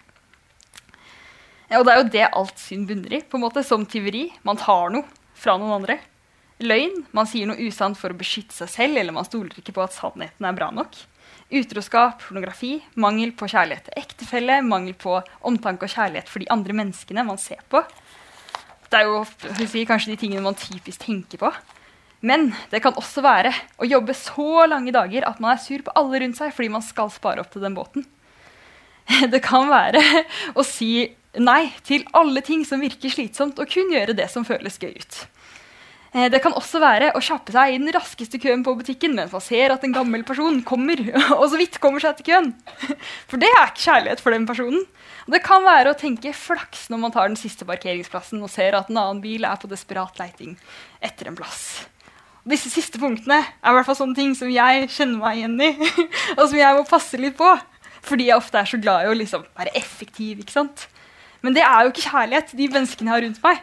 Og 1.74 1.86
det 1.88 1.94
er 1.94 2.00
jo 2.00 2.10
det 2.14 2.26
alt 2.38 2.60
synd 2.62 2.88
bunner 2.90 3.14
i. 3.18 3.22
på 3.22 3.38
en 3.38 3.46
måte, 3.46 3.64
Som 3.64 3.86
tyveri. 3.86 4.32
Man 4.44 4.58
tar 4.58 4.92
noe 4.94 5.06
fra 5.34 5.58
noen 5.58 5.82
andre. 5.82 6.00
Løgn. 6.60 7.06
Man 7.12 7.28
sier 7.28 7.48
noe 7.48 7.58
usant 7.60 7.98
for 7.98 8.14
å 8.14 8.18
beskytte 8.18 8.54
seg 8.54 8.70
selv, 8.70 8.98
eller 8.98 9.16
man 9.16 9.26
stoler 9.26 9.58
ikke 9.58 9.74
på 9.74 9.84
at 9.84 9.96
sannheten 9.96 10.46
er 10.46 10.54
bra 10.54 10.70
nok. 10.72 10.96
Utroskap, 11.54 12.22
pornografi, 12.22 12.82
mangel 12.96 13.34
på 13.38 13.50
kjærlighet 13.50 13.90
til 13.90 14.00
ektefelle, 14.00 14.62
mangel 14.62 14.94
på 14.94 15.20
omtanke 15.42 15.86
og 15.86 15.94
kjærlighet 15.94 16.30
for 16.30 16.40
de 16.40 16.50
andre 16.54 16.74
menneskene 16.74 17.26
man 17.26 17.38
ser 17.42 17.62
på. 17.70 17.84
Det 18.90 19.02
er 19.02 19.10
jo 19.10 19.24
si, 19.66 19.84
kanskje 19.90 20.14
de 20.14 20.20
tingene 20.22 20.46
man 20.46 20.58
typisk 20.58 21.02
tenker 21.06 21.42
på. 21.42 21.52
Men 22.24 22.54
det 22.72 22.80
kan 22.84 22.96
også 23.00 23.24
være 23.26 23.52
å 23.84 23.88
jobbe 23.88 24.16
så 24.16 24.64
lange 24.72 24.94
dager 24.96 25.28
at 25.28 25.42
man 25.44 25.54
er 25.54 25.64
sur 25.64 25.84
på 25.84 25.94
alle 26.00 26.24
rundt 26.24 26.40
seg 26.40 26.54
fordi 26.56 26.72
man 26.72 26.86
skal 26.86 27.12
spare 27.12 27.44
opp 27.44 27.52
til 27.52 27.66
den 27.66 27.76
båten. 27.76 28.08
Det 29.34 29.42
kan 29.44 29.68
være 29.68 30.00
å 30.56 30.64
si 30.64 31.12
nei 31.36 31.74
til 31.84 32.06
alle 32.16 32.44
ting 32.46 32.62
som 32.64 32.80
virker 32.80 33.12
slitsomt, 33.12 33.60
og 33.60 33.68
kun 33.68 33.92
gjøre 33.92 34.16
det 34.16 34.30
som 34.32 34.46
føles 34.48 34.78
gøy 34.80 34.94
ut. 34.96 35.18
Eh, 36.14 36.30
det 36.30 36.40
kan 36.44 36.54
også 36.54 36.80
være 36.82 37.10
å 37.18 37.22
kjappe 37.24 37.54
seg 37.56 37.74
i 37.74 37.80
den 37.82 37.92
raskeste 37.94 38.38
køen 38.42 38.64
på 38.66 38.76
butikken 38.78 39.16
mens 39.18 39.34
man 39.34 39.42
ser 39.42 39.74
at 39.74 39.84
en 39.84 39.96
gammel 39.96 40.22
person 40.28 40.60
kommer 40.66 41.02
og 41.40 41.48
så 41.50 41.58
vidt 41.60 41.80
kommer 41.84 42.04
seg 42.04 42.20
til 42.20 42.30
køen. 42.30 42.52
For 43.30 43.42
det 43.42 43.50
er 43.50 43.72
ikke 43.72 43.88
kjærlighet 43.88 44.22
for 44.22 44.36
den 44.36 44.46
personen. 44.50 44.86
Det 45.34 45.42
kan 45.44 45.66
være 45.66 45.94
å 45.94 45.98
tenke 45.98 46.36
flaks 46.36 46.86
når 46.94 47.02
man 47.02 47.16
tar 47.16 47.32
den 47.32 47.40
siste 47.40 47.66
parkeringsplassen 47.66 48.44
og 48.44 48.52
ser 48.52 48.78
at 48.78 48.92
en 48.92 49.00
annen 49.02 49.24
bil 49.24 49.48
er 49.48 49.58
på 49.60 49.72
desperat 49.72 50.20
leiting 50.22 50.58
etter 51.02 51.32
en 51.32 51.40
plass. 51.40 51.88
Disse 52.50 52.68
siste 52.68 53.00
punktene 53.00 53.40
er 53.40 53.72
i 53.72 53.76
hvert 53.78 53.88
fall 53.88 53.96
sånne 53.96 54.18
ting 54.18 54.34
som 54.36 54.50
jeg 54.52 54.90
kjenner 54.92 55.22
meg 55.22 55.40
igjen 55.40 55.60
i. 55.64 55.70
og 56.38 56.48
som 56.50 56.58
jeg 56.60 56.80
må 56.80 56.88
passe 56.88 57.20
litt 57.20 57.38
på. 57.40 57.52
Fordi 58.04 58.28
jeg 58.28 58.36
ofte 58.36 58.60
er 58.60 58.68
så 58.68 58.80
glad 58.84 59.06
i 59.06 59.12
å 59.12 59.16
liksom 59.16 59.46
være 59.56 59.76
effektiv. 59.80 60.42
ikke 60.44 60.56
sant? 60.56 60.88
Men 61.44 61.56
det 61.56 61.64
er 61.64 61.84
jo 61.84 61.94
ikke 61.94 62.10
kjærlighet, 62.10 62.52
de 62.60 62.68
menneskene 62.72 63.10
jeg 63.10 63.16
har 63.16 63.26
rundt 63.28 63.44
meg. 63.44 63.62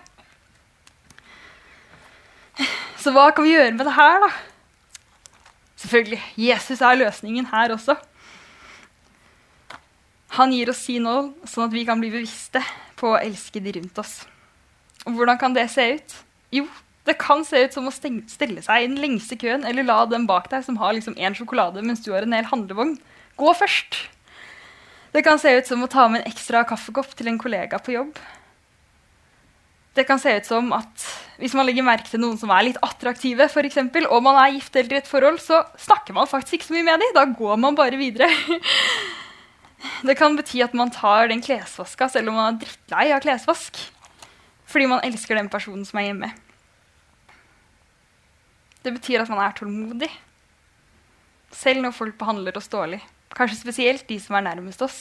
Så 3.00 3.12
hva 3.16 3.30
kan 3.32 3.44
vi 3.46 3.54
gjøre 3.54 3.72
med 3.72 3.86
det 3.88 3.96
her, 3.96 4.20
da? 4.24 4.30
Selvfølgelig, 5.80 6.20
Jesus 6.36 6.82
er 6.84 6.98
løsningen 7.00 7.46
her 7.52 7.72
også. 7.72 7.96
Han 10.36 10.52
gir 10.52 10.68
oss 10.72 10.82
sin 10.84 11.06
nål, 11.08 11.30
sånn 11.48 11.66
at 11.66 11.72
vi 11.74 11.86
kan 11.88 12.00
bli 12.00 12.12
bevisste 12.12 12.60
på 13.00 13.14
å 13.14 13.20
elske 13.20 13.62
de 13.64 13.72
rundt 13.78 13.96
oss. 14.00 14.20
Og 15.08 15.16
hvordan 15.16 15.40
kan 15.40 15.56
det 15.56 15.66
se 15.72 15.86
ut? 15.96 16.16
Jo, 16.52 16.66
det 17.08 17.16
kan 17.20 17.44
se 17.48 17.62
ut 17.64 17.76
som 17.76 17.88
å 17.88 17.94
stelle 17.94 18.62
seg 18.64 18.82
i 18.82 18.88
den 18.90 19.00
lengste 19.00 19.38
køen 19.40 19.64
eller 19.68 19.86
la 19.86 20.02
den 20.08 20.26
bak 20.28 20.50
deg 20.52 20.64
som 20.66 20.76
har 20.82 20.92
liksom 20.96 21.16
én 21.16 21.36
sjokolade 21.36 21.82
mens 21.84 22.04
du 22.04 22.12
har 22.12 22.26
en 22.26 22.36
hel 22.36 22.48
handlevogn, 22.50 22.98
gå 23.40 23.54
først. 23.56 23.96
Det 25.14 25.24
kan 25.26 25.40
se 25.42 25.56
ut 25.56 25.66
som 25.66 25.82
å 25.82 25.90
ta 25.90 26.06
med 26.08 26.22
en 26.22 26.30
ekstra 26.30 26.62
kaffekopp 26.68 27.16
til 27.18 27.32
en 27.32 27.40
kollega 27.40 27.80
på 27.82 27.96
jobb. 27.96 28.20
Det 29.96 30.04
kan 30.06 30.20
se 30.22 30.36
ut 30.36 30.46
som 30.46 30.68
at 30.76 31.06
hvis 31.40 31.56
man 31.56 31.66
legger 31.66 31.86
merke 31.86 32.06
til 32.06 32.20
noen 32.22 32.36
som 32.38 32.52
er 32.54 32.68
litt 32.68 32.78
attraktive, 32.84 33.48
for 33.50 33.66
eksempel, 33.66 34.04
og 34.06 34.22
man 34.22 34.36
er 34.38 34.52
gift 34.54 34.76
eller 34.76 34.98
i 34.98 35.00
et 35.00 35.08
forhold, 35.08 35.40
så 35.42 35.64
snakker 35.80 36.14
man 36.14 36.28
faktisk 36.30 36.58
ikke 36.58 36.68
så 36.68 36.76
mye 36.76 36.86
med 36.86 37.02
dem. 37.02 37.14
Da 37.16 37.24
går 37.26 37.56
man 37.58 37.78
bare 37.78 37.98
videre. 37.98 38.28
Det 40.06 40.12
kan 40.20 40.36
bety 40.36 40.60
at 40.60 40.76
man 40.76 40.92
tar 40.92 41.30
den 41.32 41.40
klesvaska 41.40 42.10
selv 42.12 42.28
om 42.28 42.36
man 42.36 42.52
er 42.52 42.60
drittlei 42.60 43.06
av 43.16 43.24
klesvask. 43.24 43.80
Fordi 44.68 44.86
man 44.92 45.02
elsker 45.08 45.40
den 45.40 45.48
personen 45.50 45.86
som 45.88 45.98
er 45.98 46.10
hjemme. 46.10 46.30
Det 48.84 48.92
betyr 48.96 49.22
at 49.22 49.30
man 49.32 49.42
er 49.44 49.54
tålmodig. 49.56 50.10
Selv 51.52 51.82
når 51.84 51.96
folk 51.96 52.18
behandler 52.20 52.56
oss 52.56 52.70
dårlig. 52.70 53.00
Kanskje 53.34 53.60
spesielt 53.60 54.06
de 54.08 54.18
som 54.22 54.38
er 54.38 54.46
nærmest 54.48 54.82
oss. 54.82 54.98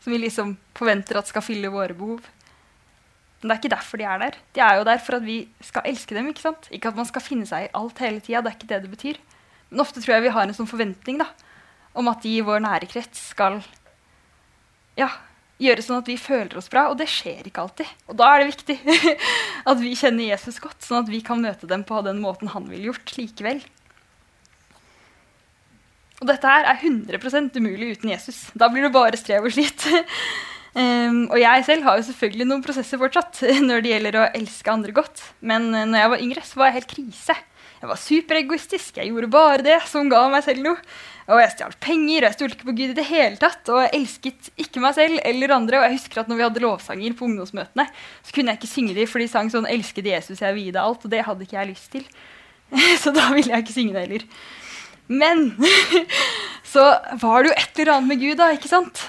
Som 0.00 0.14
vi 0.14 0.20
liksom 0.22 0.56
forventer 0.76 1.20
at 1.20 1.28
skal 1.28 1.44
fylle 1.44 1.70
våre 1.72 1.94
behov. 1.96 2.24
Men 3.40 3.48
det 3.48 3.54
er 3.54 3.60
ikke 3.60 3.74
derfor 3.76 4.00
de 4.00 4.08
er 4.08 4.20
der. 4.20 4.38
De 4.56 4.62
er 4.64 4.78
jo 4.78 4.86
der 4.88 5.00
for 5.00 5.16
at 5.16 5.24
vi 5.24 5.38
skal 5.64 5.86
elske 5.88 6.16
dem. 6.16 6.28
Ikke 6.32 6.44
sant? 6.44 6.68
Ikke 6.70 6.90
at 6.90 6.98
man 6.98 7.08
skal 7.08 7.24
finne 7.24 7.48
seg 7.48 7.68
i 7.68 7.74
alt 7.76 8.02
hele 8.02 8.20
tida. 8.24 8.42
Det 8.42 8.52
er 8.52 8.58
ikke 8.58 8.72
det 8.72 8.82
det 8.84 8.92
betyr. 8.96 9.20
Men 9.70 9.84
ofte 9.84 10.02
tror 10.02 10.16
jeg 10.16 10.26
vi 10.26 10.34
har 10.34 10.48
en 10.48 10.56
sånn 10.56 10.68
forventning 10.68 11.20
da, 11.20 11.28
om 11.94 12.08
at 12.10 12.24
de 12.24 12.32
i 12.36 12.44
vår 12.44 12.62
nære 12.64 12.88
krets 12.90 13.28
skal 13.30 13.60
ja, 14.98 15.08
gjøre 15.60 15.84
sånn 15.84 16.00
at 16.00 16.08
vi 16.08 16.16
føler 16.20 16.56
oss 16.58 16.70
bra. 16.72 16.86
Og 16.90 16.98
det 17.00 17.08
skjer 17.10 17.46
ikke 17.46 17.64
alltid. 17.64 17.90
Og 18.10 18.18
da 18.20 18.30
er 18.32 18.42
det 18.42 18.52
viktig 18.54 18.78
at 19.70 19.82
vi 19.82 19.96
kjenner 19.98 20.30
Jesus 20.32 20.60
godt, 20.62 20.80
sånn 20.84 21.04
at 21.04 21.12
vi 21.12 21.22
kan 21.26 21.42
møte 21.42 21.68
dem 21.70 21.84
på 21.86 22.00
den 22.06 22.22
måten 22.22 22.52
han 22.54 22.68
ville 22.70 22.90
gjort 22.90 23.14
likevel. 23.18 23.62
Og 26.20 26.28
dette 26.28 26.52
her 26.52 26.68
er 26.68 26.80
100% 26.84 27.54
umulig 27.56 27.94
uten 27.96 28.12
Jesus. 28.12 28.46
Da 28.52 28.68
blir 28.68 28.84
det 28.84 28.92
bare 28.92 29.20
strev 29.20 29.46
og 29.48 29.54
slit. 29.56 29.86
Um, 30.76 31.24
og 31.32 31.38
jeg 31.40 31.64
selv 31.66 31.86
har 31.88 31.96
jo 31.98 32.08
selvfølgelig 32.10 32.48
noen 32.48 32.64
prosesser 32.64 33.00
fortsatt 33.00 33.40
når 33.68 33.84
det 33.84 33.94
gjelder 33.94 34.20
å 34.20 34.26
elske 34.36 34.72
andre 34.72 34.96
godt. 34.96 35.22
Men 35.40 35.70
uh, 35.72 35.86
når 35.88 36.04
jeg 36.04 36.12
var 36.14 36.26
yngre, 36.26 36.44
så 36.44 36.60
var 36.60 36.70
jeg 36.70 36.80
helt 36.80 36.92
krise. 36.92 37.38
Jeg 37.80 37.88
var 37.88 38.00
superegoistisk. 38.00 38.98
Jeg 39.00 39.08
gjorde 39.08 39.30
bare 39.32 39.64
det 39.64 39.78
som 39.88 40.10
ga 40.12 40.26
meg 40.32 40.44
selv 40.44 40.64
noe. 40.66 40.82
Og 41.30 41.38
jeg 41.38 41.52
stjal 41.52 41.74
penger, 41.78 42.24
og 42.24 42.26
jeg 42.26 42.36
stolte 42.36 42.56
ikke 42.56 42.66
på 42.66 42.74
Gud 42.80 42.90
i 42.90 42.96
det 42.96 43.06
hele 43.06 43.38
tatt. 43.40 43.68
Og 43.70 43.80
jeg 43.84 43.92
elsket 44.00 44.50
ikke 44.60 44.82
meg 44.82 44.96
selv 44.98 45.20
eller 45.30 45.54
andre. 45.54 45.78
Og 45.78 45.86
jeg 45.86 45.96
husker 45.96 46.20
at 46.20 46.30
når 46.30 46.40
vi 46.40 46.44
hadde 46.44 46.64
lovsanger 46.64 47.14
på 47.16 47.28
ungdomsmøtene, 47.28 47.86
så 48.26 48.34
kunne 48.34 48.52
jeg 48.52 48.60
ikke 48.60 48.72
synge 48.74 48.96
de, 48.98 49.06
for 49.08 49.22
de 49.22 49.28
sang 49.30 49.52
sånn 49.52 49.68
'Elsket 49.68 50.10
Jesus, 50.10 50.42
jeg 50.42 50.56
deg 50.58 50.80
alt'. 50.82 51.06
Og 51.06 51.12
det 51.12 51.22
hadde 51.24 51.46
ikke 51.46 51.56
jeg 51.56 51.70
lyst 51.70 51.88
til. 51.94 52.04
så 53.02 53.14
da 53.14 53.30
ville 53.32 53.54
jeg 53.54 53.64
ikke 53.64 53.78
synge 53.78 53.94
det 53.94 54.04
heller. 54.04 54.26
Men 55.08 55.54
så 56.72 56.84
var 57.22 57.42
det 57.42 57.50
jo 57.50 57.58
et 57.58 57.80
eller 57.80 57.94
annet 57.94 58.12
med 58.12 58.20
Gud, 58.20 58.36
da, 58.38 58.50
ikke 58.54 58.70
sant? 58.70 59.06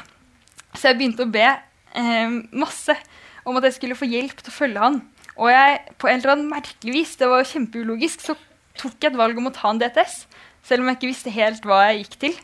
Så 0.78 0.88
jeg 0.88 0.98
begynte 1.02 1.28
å 1.28 1.34
be 1.34 1.50
eh, 1.50 2.38
masse 2.56 2.96
om 3.44 3.58
at 3.58 3.68
jeg 3.68 3.76
skulle 3.76 4.00
få 4.00 4.08
hjelp 4.08 4.40
til 4.40 4.54
å 4.54 4.56
følge 4.56 4.86
han. 4.86 5.02
Og 5.42 5.52
jeg, 5.52 5.78
på 6.00 6.08
en 6.08 6.20
eller 6.20 6.36
annen 6.36 6.50
merkelig 6.52 6.96
vis, 6.96 7.18
det 7.20 7.30
var 7.30 7.46
kjempeulogisk, 7.48 8.24
så 8.24 8.38
tok 8.82 8.98
jeg 9.00 9.14
et 9.14 9.22
valg 9.22 9.38
om 9.40 9.48
å 9.50 9.56
ta 9.56 9.72
en 9.72 9.80
DTS. 9.82 10.26
Selv 10.66 10.84
om 10.84 10.90
jeg 10.92 11.00
ikke 11.00 11.12
visste 11.14 11.34
helt 11.34 11.66
hva 11.66 11.86
jeg 11.88 12.04
gikk 12.04 12.20
til. 12.26 12.36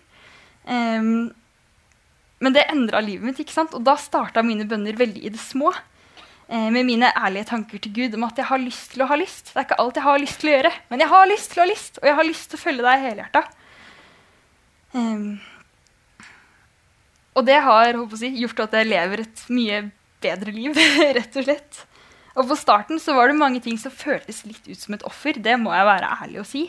Um, 0.67 1.29
men 2.43 2.53
det 2.53 2.67
endra 2.69 3.01
livet 3.01 3.25
mitt, 3.25 3.39
ikke 3.41 3.55
sant? 3.55 3.73
og 3.73 3.85
da 3.85 3.95
starta 3.99 4.43
mine 4.45 4.67
bønner 4.69 4.97
veldig 4.97 5.23
i 5.25 5.33
det 5.33 5.41
små. 5.41 5.73
Eh, 6.47 6.69
med 6.71 6.85
mine 6.87 7.09
ærlige 7.11 7.49
tanker 7.49 7.81
til 7.83 7.91
Gud 7.91 8.13
om 8.15 8.23
at 8.23 8.37
jeg 8.39 8.47
har 8.47 8.61
lyst 8.61 8.93
til 8.93 9.03
å 9.03 9.09
ha 9.09 9.17
lyst. 9.19 9.51
Det 9.51 9.59
er 9.59 9.65
ikke 9.67 9.79
alt 9.83 9.97
jeg 9.99 10.05
har 10.05 10.21
lyst 10.21 10.39
til 10.39 10.51
å 10.51 10.53
gjøre, 10.53 10.71
men 10.91 11.03
jeg 11.03 11.11
har 11.11 11.27
lyst 11.27 11.51
til 11.51 11.59
å 11.59 11.65
ha 11.65 11.71
lyst, 11.71 11.99
og 11.99 12.07
jeg 12.07 12.17
har 12.19 12.27
lyst 12.27 12.49
til 12.51 12.59
å 12.59 12.61
følge 12.61 12.85
deg 12.85 13.03
helhjerta. 13.03 13.41
Um, 14.93 15.25
og 17.37 17.45
det 17.49 17.57
har 17.65 17.89
jeg, 17.89 18.31
gjort 18.39 18.63
at 18.63 18.77
jeg 18.79 18.89
lever 18.93 19.25
et 19.25 19.43
mye 19.51 19.81
bedre 20.23 20.53
liv, 20.55 20.79
rett 21.19 21.35
og 21.35 21.49
slett. 21.49 21.81
Og 22.37 22.45
på 22.51 22.57
starten 22.59 23.01
så 23.01 23.15
var 23.17 23.31
det 23.31 23.39
mange 23.39 23.61
ting 23.63 23.79
som 23.81 23.93
føltes 23.93 24.43
litt 24.45 24.67
ut 24.69 24.77
som 24.77 24.93
et 24.93 25.05
offer. 25.07 25.39
Det 25.41 25.55
må 25.59 25.73
jeg 25.73 25.89
være 25.89 26.13
ærlig 26.21 26.41
å 26.43 26.47
si. 26.47 26.67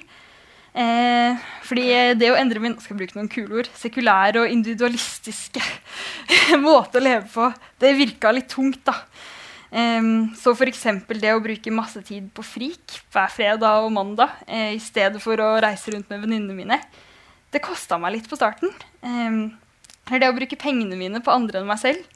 Eh, 0.78 1.48
fordi 1.66 1.86
det 2.20 2.30
å 2.32 2.38
endre 2.38 2.62
min 2.62 2.76
skal 2.80 2.98
bruke 2.98 3.16
noen 3.16 3.30
kule 3.32 3.62
ord, 3.62 3.70
sekulære 3.76 4.44
og 4.44 4.52
individualistiske 4.52 5.62
måte 6.66 7.00
å 7.00 7.04
leve 7.04 7.26
på, 7.32 7.50
det 7.82 7.96
virka 7.98 8.32
litt 8.32 8.48
tungt. 8.52 8.80
da. 8.88 8.96
Um, 9.68 10.30
så 10.32 10.54
f.eks. 10.56 10.86
det 11.20 11.34
å 11.34 11.42
bruke 11.44 11.72
masse 11.76 12.00
tid 12.06 12.30
på 12.32 12.40
frik 12.46 12.94
hver 13.12 13.28
fredag 13.28 13.82
og 13.84 13.92
mandag 13.92 14.38
eh, 14.46 14.72
i 14.72 14.80
stedet 14.80 15.20
for 15.20 15.36
å 15.44 15.58
reise 15.60 15.92
rundt 15.92 16.08
med 16.08 16.22
venninnene 16.22 16.56
mine, 16.56 16.78
det 17.52 17.60
kosta 17.64 17.98
meg 18.00 18.14
litt 18.14 18.30
på 18.30 18.38
starten. 18.38 18.72
Um, 19.04 19.58
eller 20.08 20.22
det 20.24 20.30
å 20.32 20.38
bruke 20.38 20.60
pengene 20.60 20.96
mine 20.96 21.20
på 21.20 21.34
andre 21.34 21.60
enn 21.60 21.68
meg 21.68 21.82
selv. 21.82 22.06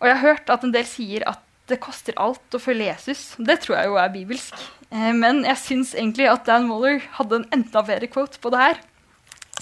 Og 0.00 0.08
jeg 0.08 0.16
har 0.16 0.24
hørt 0.24 0.50
at 0.52 0.64
en 0.64 0.74
del 0.74 0.86
sier 0.88 1.24
at 1.28 1.42
det 1.66 1.80
koster 1.82 2.16
alt 2.20 2.54
å 2.54 2.62
følge 2.62 2.90
Jesus. 2.90 3.32
Det 3.42 3.58
tror 3.62 3.78
jeg 3.78 3.90
jo 3.90 3.96
er 3.98 4.12
bibelsk. 4.14 4.66
Eh, 4.90 5.12
men 5.16 5.42
jeg 5.46 5.62
syns 5.62 5.94
egentlig 5.96 6.28
at 6.30 6.44
Dan 6.46 6.68
Waller 6.70 7.00
hadde 7.18 7.40
en 7.40 7.48
enda 7.56 7.82
bedre 7.86 8.10
quote 8.12 8.38
på 8.42 8.52
det 8.54 8.60
her. 8.62 8.82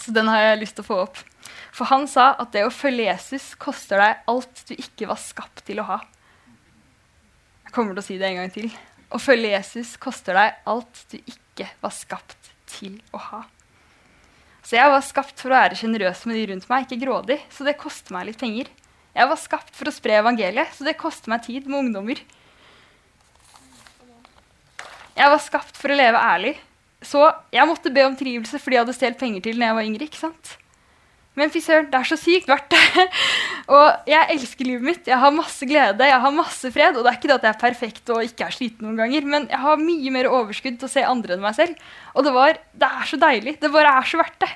Så 0.01 0.13
den 0.13 0.29
har 0.29 0.43
jeg 0.43 0.61
lyst 0.65 0.77
til 0.79 0.85
å 0.85 0.91
få 0.91 0.99
opp. 1.07 1.23
For 1.75 1.89
han 1.91 2.07
sa 2.11 2.33
at 2.39 2.53
det 2.55 2.65
å 2.67 2.75
følge 2.75 3.09
Jesus 3.09 3.53
koster 3.61 4.03
deg 4.03 4.27
alt 4.31 4.65
du 4.69 4.75
ikke 4.77 5.09
var 5.11 5.21
skapt 5.23 5.65
til 5.67 5.81
å 5.83 5.89
ha. 5.89 6.01
Jeg 7.65 7.75
kommer 7.75 7.97
til 7.97 8.05
å 8.05 8.07
si 8.07 8.19
det 8.21 8.29
en 8.29 8.43
gang 8.43 8.53
til. 8.55 8.69
Å 9.15 9.21
følge 9.23 9.55
Jesus 9.55 9.97
koster 10.03 10.37
deg 10.39 10.61
alt 10.71 11.05
du 11.11 11.19
ikke 11.19 11.71
var 11.83 11.95
skapt 11.95 12.53
til 12.71 12.99
å 13.15 13.21
ha. 13.31 13.45
Så 14.65 14.79
jeg 14.79 14.91
var 14.91 15.03
skapt 15.05 15.41
for 15.41 15.53
å 15.53 15.59
være 15.59 15.77
sjenerøs 15.79 16.25
med 16.29 16.39
de 16.39 16.47
rundt 16.51 16.71
meg, 16.71 16.87
ikke 16.87 17.03
grådig. 17.03 17.39
Så 17.53 17.67
det 17.67 17.77
koster 17.81 18.17
meg 18.17 18.31
litt 18.31 18.41
penger. 18.41 18.71
Jeg 19.15 19.31
var 19.31 19.39
skapt 19.39 19.75
for 19.79 19.87
å 19.87 19.95
spre 19.95 20.17
evangeliet, 20.19 20.73
så 20.75 20.87
det 20.87 20.97
koster 20.99 21.31
meg 21.31 21.45
tid 21.47 21.69
med 21.71 21.85
ungdommer. 21.85 22.23
Jeg 25.15 25.31
var 25.31 25.43
skapt 25.43 25.79
for 25.79 25.95
å 25.95 25.99
leve 25.99 26.19
ærlig. 26.19 26.57
Så 27.05 27.23
jeg 27.55 27.69
måtte 27.69 27.93
be 27.95 28.03
om 28.09 28.17
tilgivelse 28.19 28.59
fordi 28.59 28.79
jeg 28.79 28.85
hadde 28.87 28.97
stjålet 28.97 29.21
penger 29.21 29.45
til 29.45 29.59
når 29.61 29.69
jeg 29.69 29.79
var 29.79 29.89
yngre. 29.89 30.09
ikke 30.09 30.23
sant? 30.23 30.55
Men 31.35 31.51
fy 31.51 31.61
søren, 31.63 31.89
det 31.91 31.99
er 31.99 32.07
så 32.07 32.19
sykt 32.19 32.51
verdt 32.51 32.71
det. 32.71 33.07
og 33.75 34.11
jeg 34.11 34.37
elsker 34.37 34.69
livet 34.69 34.87
mitt. 34.87 35.09
Jeg 35.11 35.19
har 35.19 35.35
masse 35.35 35.67
glede, 35.67 36.11
jeg 36.11 36.23
har 36.25 36.35
masse 36.35 36.71
fred. 36.75 36.95
Og 36.95 37.03
det 37.03 37.11
er 37.11 37.19
ikke 37.19 37.31
det 37.31 37.39
at 37.39 37.47
jeg 37.49 37.55
er 37.55 37.63
perfekt 37.63 38.13
og 38.15 38.27
ikke 38.27 38.49
er 38.49 38.55
sliten 38.55 38.87
noen 38.87 39.01
ganger, 39.03 39.31
men 39.37 39.49
jeg 39.51 39.63
har 39.65 39.83
mye 39.83 40.15
mer 40.15 40.31
overskudd 40.31 40.79
til 40.81 40.91
å 40.91 40.95
se 40.95 41.07
andre 41.07 41.37
enn 41.37 41.45
meg 41.45 41.59
selv. 41.59 41.89
Og 42.15 42.27
det, 42.27 42.35
var, 42.35 42.61
det 42.75 42.91
er 42.91 43.11
så 43.11 43.21
deilig. 43.27 43.59
Det 43.63 43.73
bare 43.75 43.97
er 43.99 44.11
så 44.11 44.23
verdt 44.23 44.47
det. 44.47 44.53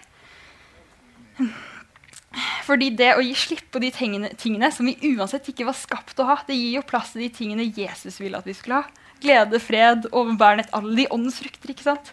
Fordi 2.69 2.91
det 2.93 3.15
å 3.17 3.25
gi 3.25 3.33
slipp 3.39 3.71
på 3.73 3.81
de 3.81 3.89
tingene, 3.95 4.29
tingene 4.37 4.69
som 4.75 4.89
vi 4.89 5.15
uansett 5.15 5.47
ikke 5.49 5.65
var 5.71 5.77
skapt 5.79 6.19
å 6.21 6.27
ha, 6.29 6.37
det 6.45 6.57
gir 6.59 6.77
jo 6.77 6.85
plass 6.85 7.15
til 7.15 7.25
de 7.25 7.31
tingene 7.33 7.65
Jesus 7.65 8.21
ville 8.21 8.37
at 8.37 8.49
vi 8.49 8.57
skulle 8.57 8.83
ha 8.83 9.07
glede, 9.23 9.59
fred, 9.63 10.07
overbærenhet, 10.13 10.69
alle 10.77 10.95
de 11.01 11.07
åndens 11.11 11.41
frukter. 11.41 11.73
ikke 11.73 11.87
sant? 11.87 12.13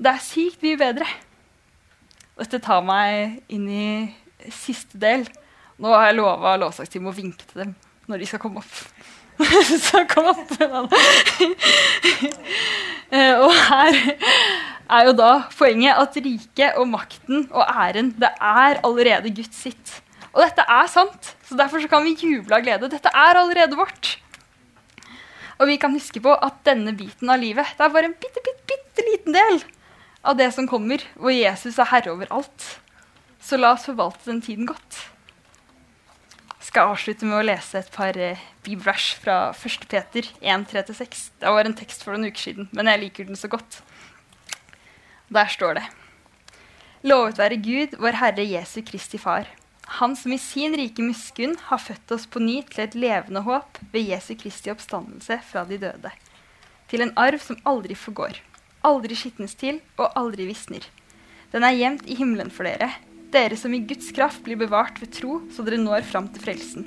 Det 0.00 0.08
er 0.08 0.22
sykt 0.24 0.62
mye 0.64 0.78
bedre. 0.80 1.08
Dette 2.40 2.60
tar 2.64 2.84
meg 2.86 3.42
inn 3.52 3.66
i 3.68 3.88
siste 4.54 5.00
del. 5.00 5.26
Nå 5.80 5.92
har 5.92 6.08
jeg 6.08 6.20
lova 6.20 6.54
lovsangsteam 6.60 7.10
å 7.10 7.16
vinke 7.16 7.44
til 7.50 7.64
dem 7.64 7.74
når 8.08 8.22
de 8.22 8.30
skal 8.30 8.40
komme 8.42 8.62
opp. 8.62 8.78
så 9.88 10.04
kom 10.10 10.30
opp. 10.32 10.50
Eh, 13.10 13.34
og 13.42 13.50
her 13.50 13.96
er 14.86 15.06
jo 15.08 15.12
da 15.18 15.30
poenget 15.58 15.98
at 15.98 16.14
riket 16.22 16.76
og 16.78 16.86
makten 16.92 17.48
og 17.50 17.64
æren, 17.66 18.12
det 18.22 18.30
er 18.38 18.78
allerede 18.86 19.32
Guds 19.34 19.56
sitt. 19.64 19.96
Og 20.30 20.44
dette 20.44 20.62
er 20.62 20.86
sant, 20.86 21.32
så 21.42 21.58
derfor 21.58 21.82
så 21.82 21.90
kan 21.90 22.06
vi 22.06 22.14
juble 22.14 22.54
av 22.54 22.62
glede. 22.62 22.90
Dette 22.92 23.10
er 23.10 23.40
allerede 23.40 23.74
vårt. 23.74 24.12
Og 25.58 25.66
vi 25.68 25.76
kan 25.82 25.90
huske 25.92 26.22
på 26.22 26.32
at 26.38 26.62
denne 26.70 26.94
biten 26.94 27.34
av 27.34 27.42
livet 27.42 27.74
det 27.76 27.84
er 27.84 27.92
bare 27.96 28.12
en 28.12 28.16
bitte, 28.22 28.44
bitte, 28.46 28.62
bitte 28.70 29.06
liten 29.10 29.34
del 29.34 29.58
av 30.22 30.38
det 30.38 30.52
som 30.54 30.68
kommer, 30.70 31.02
hvor 31.18 31.34
Jesus 31.34 31.80
er 31.80 31.90
herre 31.90 32.14
over 32.14 32.30
alt. 32.30 32.68
Så 33.42 33.58
la 33.58 33.74
oss 33.74 33.88
forvalte 33.88 34.30
den 34.30 34.42
tiden 34.44 34.70
godt. 34.70 35.02
Skal 36.70 36.94
avslutte 36.94 37.26
med 37.26 37.40
å 37.40 37.44
lese 37.44 37.82
et 37.82 37.92
par 37.92 38.14
eh, 38.14 38.40
bibelvers 38.62 39.12
fra 39.18 39.38
1. 39.50 39.86
Peter 39.90 40.28
1.3-6. 40.38 41.24
Det 41.42 41.54
var 41.58 41.66
en 41.66 41.74
tekst 41.74 42.06
for 42.06 42.14
noen 42.14 42.30
uker 42.30 42.46
siden, 42.46 42.70
men 42.70 42.90
jeg 42.92 43.04
liker 43.04 43.30
den 43.30 43.38
så 43.38 43.50
godt. 43.50 43.82
Der 45.30 45.50
står 45.50 45.80
det 45.80 45.88
Lovet 47.06 47.38
være 47.40 47.58
Gud, 47.58 47.96
vår 47.98 48.18
Herre 48.20 48.44
Jesu 48.46 48.80
Kristi 48.86 49.18
Far 49.18 49.48
han 49.98 50.16
som 50.16 50.32
i 50.32 50.38
sin 50.38 50.76
rike 50.78 51.02
miskunn 51.02 51.56
har 51.66 51.80
født 51.82 52.12
oss 52.14 52.26
på 52.30 52.38
ny 52.38 52.60
til 52.70 52.84
et 52.84 52.94
levende 52.94 53.42
håp 53.42 53.80
ved 53.90 54.06
Jesu 54.06 54.36
Kristi 54.38 54.70
oppstandelse 54.70 55.40
fra 55.48 55.64
de 55.66 55.80
døde. 55.82 56.12
Til 56.90 57.02
en 57.02 57.10
arv 57.18 57.42
som 57.42 57.58
aldri 57.66 57.96
forgår, 57.98 58.38
aldri 58.86 59.18
skitnes 59.18 59.56
til 59.58 59.80
og 59.98 60.14
aldri 60.18 60.46
visner. 60.46 60.86
Den 61.50 61.66
er 61.66 61.74
gjemt 61.74 62.06
i 62.06 62.18
himmelen 62.20 62.54
for 62.54 62.70
dere, 62.70 62.92
dere 63.30 63.56
som 63.56 63.74
i 63.74 63.82
Guds 63.86 64.10
kraft 64.14 64.42
blir 64.46 64.58
bevart 64.58 64.98
ved 65.02 65.12
tro, 65.14 65.40
så 65.54 65.62
dere 65.66 65.78
når 65.80 66.06
fram 66.08 66.26
til 66.34 66.42
frelsen. 66.42 66.86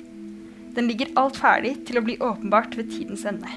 Den 0.74 0.90
ligger 0.90 1.12
alt 1.20 1.38
ferdig 1.38 1.76
til 1.88 2.00
å 2.00 2.04
bli 2.04 2.18
åpenbart 2.18 2.76
ved 2.76 2.90
tidens 2.92 3.24
ende. 3.28 3.48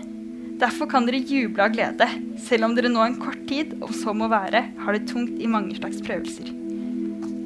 Derfor 0.62 0.90
kan 0.90 1.06
dere 1.06 1.20
juble 1.22 1.66
av 1.66 1.74
glede, 1.76 2.08
selv 2.42 2.66
om 2.66 2.76
dere 2.78 2.90
nå 2.90 3.04
en 3.04 3.20
kort 3.22 3.44
tid, 3.50 3.76
om 3.84 3.92
så 3.94 4.14
må 4.16 4.30
være, 4.32 4.64
har 4.82 4.96
det 4.96 5.10
tungt 5.10 5.36
i 5.38 5.50
mange 5.50 5.76
slags 5.78 6.00
prøvelser. 6.06 6.50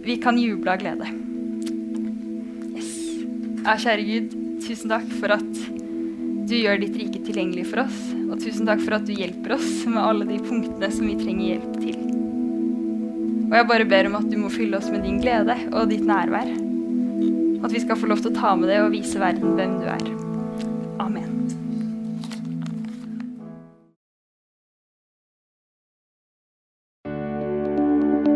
Vi 0.05 0.15
kan 0.21 0.39
juble 0.39 0.71
av 0.71 0.83
glede. 0.83 1.09
Yes. 2.75 2.93
Ja, 3.65 3.75
kjære 3.75 4.07
Gud, 4.07 4.37
tusen 4.63 4.93
takk 4.93 5.09
for 5.17 5.35
at 5.35 5.49
du 6.51 6.55
gjør 6.57 6.81
ditt 6.81 6.97
rike 6.99 7.21
tilgjengelig 7.23 7.67
for 7.71 7.85
oss. 7.85 7.99
Og 8.27 8.39
tusen 8.43 8.67
takk 8.67 8.83
for 8.83 8.99
at 8.99 9.07
du 9.07 9.13
hjelper 9.15 9.57
oss 9.57 9.83
med 9.87 10.03
alle 10.03 10.27
de 10.29 10.39
punktene 10.43 10.91
som 10.91 11.07
vi 11.07 11.19
trenger 11.19 11.53
hjelp 11.53 11.77
til. 11.83 12.10
Og 13.51 13.57
jeg 13.57 13.67
bare 13.67 13.85
ber 13.85 14.07
om 14.07 14.13
at 14.15 14.27
du 14.31 14.37
må 14.39 14.49
fylle 14.49 14.77
oss 14.79 14.87
med 14.87 15.03
din 15.03 15.17
glede 15.19 15.57
og 15.75 15.89
ditt 15.91 16.05
nærvær. 16.07 16.47
At 17.65 17.73
vi 17.75 17.81
skal 17.83 17.99
få 17.99 18.07
lov 18.07 18.21
til 18.23 18.31
å 18.31 18.37
ta 18.37 18.53
med 18.55 18.71
det 18.71 18.77
og 18.79 18.93
vise 18.93 19.19
verden 19.19 19.57
hvem 19.57 19.73
du 19.81 19.89
er. 19.91 20.05
Amen. 21.03 21.27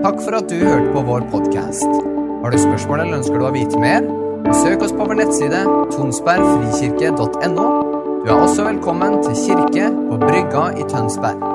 Takk 0.04 0.20
for 0.20 0.36
at 0.36 0.52
du 0.52 0.60
hørte 0.60 0.92
på 0.92 1.08
vår 1.08 1.32
podkast. 1.32 1.98
Har 2.44 2.52
du 2.52 2.60
spørsmål 2.60 3.08
eller 3.08 3.22
ønsker 3.24 3.40
du 3.40 3.48
å 3.48 3.56
vite 3.56 3.80
mer? 3.80 4.04
Søk 4.52 4.84
oss 4.84 4.94
på 4.94 5.08
vår 5.08 5.24
nettside 5.24 5.64
tonsbergfrikirke.no. 5.96 7.72
Du 8.20 8.34
er 8.34 8.36
også 8.36 8.68
velkommen 8.68 9.22
til 9.24 9.44
kirke 9.48 9.94
på 9.96 10.24
Brygga 10.28 10.74
i 10.76 10.92
Tønsberg. 10.92 11.55